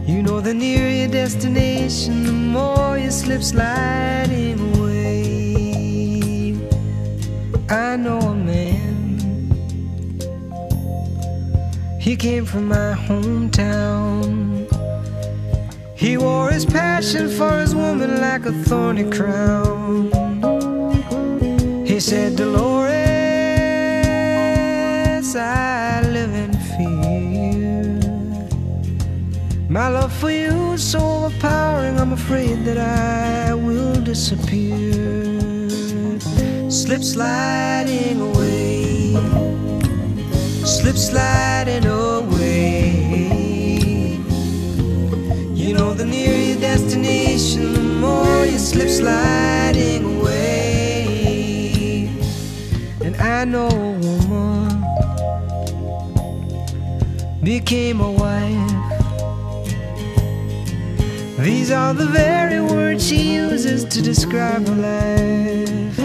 You 0.07 0.23
know, 0.25 0.41
the 0.41 0.53
nearer 0.53 0.91
your 0.91 1.07
destination, 1.09 2.25
the 2.25 2.33
more 2.33 2.99
you 2.99 3.13
slip 3.13 3.45
sliding 3.45 4.59
away. 4.75 6.57
I 7.71 7.95
know 7.95 8.19
a 8.19 8.35
man, 8.35 9.21
he 12.01 12.17
came 12.17 12.45
from 12.45 12.67
my 12.67 12.95
hometown. 13.07 14.67
He 15.95 16.17
wore 16.17 16.51
his 16.51 16.67
passion 16.67 17.29
for 17.29 17.61
his 17.61 17.73
woman 17.73 18.21
like 18.21 18.47
a 18.47 18.53
thorny 18.65 19.09
crown 19.09 19.80
said, 22.11 22.35
Dolores, 22.35 22.91
I 25.37 26.03
live 26.11 26.35
in 26.45 26.53
fear. 26.75 27.85
My 29.69 29.87
love 29.87 30.13
for 30.13 30.33
you 30.33 30.73
is 30.73 30.83
so 30.83 30.99
overpowering, 30.99 32.01
I'm 32.01 32.13
afraid 32.13 32.65
that 32.65 32.79
I 32.79 33.55
will 33.55 34.01
disappear. 34.03 34.91
Slip 36.69 37.05
sliding 37.05 38.21
away, 38.21 39.15
slip 40.65 40.97
sliding 40.97 41.87
away. 41.87 42.89
You 45.55 45.75
know, 45.75 45.95
the 45.95 46.07
nearer 46.07 46.37
your 46.37 46.59
destination, 46.59 47.73
the 47.73 47.81
more 48.05 48.47
you 48.47 48.59
slip 48.59 48.89
sliding 48.89 50.03
away. 50.03 50.10
I 53.41 53.45
know 53.47 53.69
a 53.69 53.93
woman 54.29 54.85
became 57.43 58.03
a 58.03 58.13
wife. 58.13 58.71
These 61.39 61.71
are 61.71 61.95
the 61.95 62.05
very 62.05 62.61
words 62.61 63.09
she 63.09 63.33
uses 63.33 63.87
to 63.87 64.03
describe 64.03 64.69
her 64.69 64.75
life. 64.75 65.97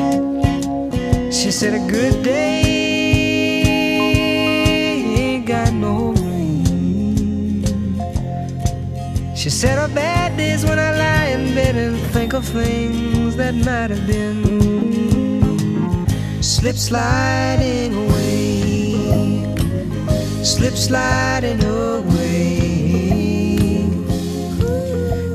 She 1.34 1.52
said, 1.52 1.74
A 1.74 1.86
good 1.92 2.24
day 2.24 2.62
ain't 5.20 5.46
got 5.46 5.74
no 5.74 6.14
rain. 6.14 7.66
She 9.36 9.50
said, 9.50 9.78
A 9.78 9.90
bad 9.94 10.38
day's 10.38 10.64
when 10.64 10.80
I 10.80 10.92
lie 10.98 11.26
in 11.36 11.54
bed 11.54 11.76
and 11.76 11.98
think 12.14 12.32
of 12.32 12.46
things 12.46 13.36
that 13.36 13.54
might 13.54 13.90
have 13.90 14.08
been. 14.08 15.15
Slip 16.46 16.78
sliding 16.78 17.96
away, 17.96 19.44
slip 20.44 20.76
sliding 20.76 21.60
away. 21.64 22.60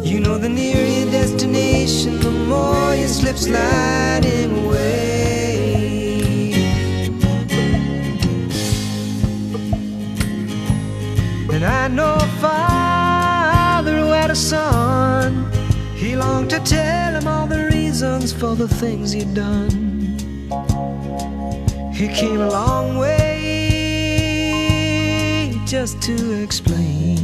You 0.04 0.20
know, 0.20 0.38
the 0.38 0.48
nearer 0.48 0.86
your 0.86 1.10
destination, 1.10 2.20
the 2.20 2.30
more 2.30 2.94
you 2.94 3.08
slip 3.08 3.36
sliding 3.36 4.66
away. 4.66 6.52
And 11.52 11.64
I 11.64 11.88
know 11.88 12.14
a 12.14 12.28
father 12.40 13.98
who 13.98 14.12
had 14.12 14.30
a 14.30 14.36
son. 14.36 15.50
He 15.96 16.14
longed 16.14 16.50
to 16.50 16.60
tell 16.60 17.14
him 17.14 17.26
all 17.26 17.48
the 17.48 17.66
reasons 17.66 18.32
for 18.32 18.54
the 18.54 18.68
things 18.68 19.10
he'd 19.10 19.34
done. 19.34 19.79
He 22.00 22.08
came 22.08 22.40
a 22.40 22.48
long 22.48 22.96
way 22.96 23.52
just 25.66 26.00
to 26.00 26.42
explain. 26.42 27.18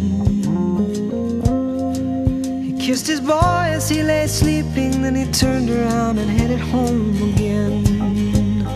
He 2.63 2.73
kissed 2.79 3.07
his 3.07 3.23
boy 3.23 3.71
as 3.73 3.89
he 3.89 4.03
lay 4.03 4.27
sleeping, 4.27 5.01
then 5.01 5.15
he 5.15 5.25
turned 5.33 5.71
around 5.71 6.19
and 6.19 6.29
headed 6.29 6.61
home 6.61 7.17
again. 7.31 8.67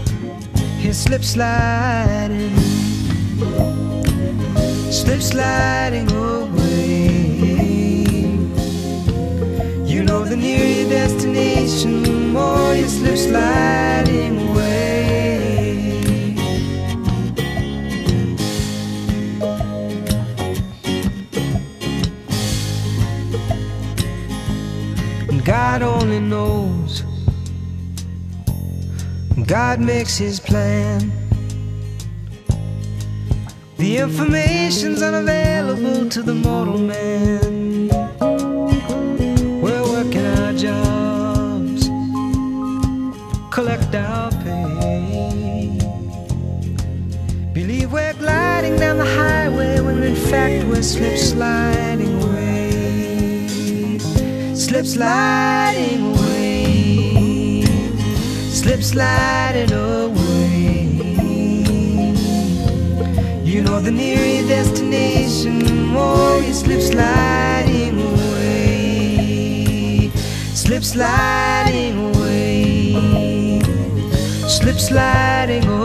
His 0.78 0.96
slip 1.02 1.22
sliding, 1.22 2.56
slip 4.90 5.20
sliding 5.20 6.10
away. 6.12 7.26
You 9.84 10.02
know, 10.02 10.24
the 10.24 10.36
nearer 10.36 10.64
oh, 10.64 10.80
your 10.80 10.88
destination, 10.88 12.02
the 12.04 12.10
more 12.10 12.74
you 12.74 12.88
slip 12.88 13.18
sliding 13.18 14.38
away. 14.38 14.49
God 25.72 25.82
only 25.82 26.18
knows. 26.18 27.04
God 29.46 29.78
makes 29.78 30.16
his 30.16 30.40
plan. 30.40 31.12
The 33.76 33.98
information's 33.98 35.00
unavailable 35.00 36.08
to 36.08 36.22
the 36.22 36.34
mortal 36.34 36.76
man. 36.76 37.86
We're 39.62 39.86
working 39.94 40.26
our 40.38 40.52
jobs, 40.54 41.86
collect 43.54 43.94
our 43.94 44.32
pay. 44.42 45.78
Believe 47.54 47.92
we're 47.92 48.14
gliding 48.14 48.74
down 48.76 48.98
the 48.98 49.10
highway 49.22 49.78
when 49.80 50.02
in 50.02 50.16
fact 50.16 50.64
we're 50.66 50.82
slip 50.82 51.16
sliding. 51.16 52.09
Slip 54.70 54.86
sliding 54.86 56.14
away. 56.14 57.62
Slip 58.50 58.84
sliding 58.84 59.72
away. 59.72 60.86
You 63.42 63.62
know, 63.62 63.80
the 63.80 63.90
nearer 63.90 64.46
destination, 64.46 65.58
the 65.58 65.74
more 65.74 66.38
you 66.38 66.52
slip 66.52 66.80
sliding 66.80 68.00
away. 68.12 70.12
Slip 70.54 70.84
sliding 70.84 72.14
away. 72.14 73.58
Slip 74.46 74.78
sliding 74.78 75.66
away. 75.66 75.79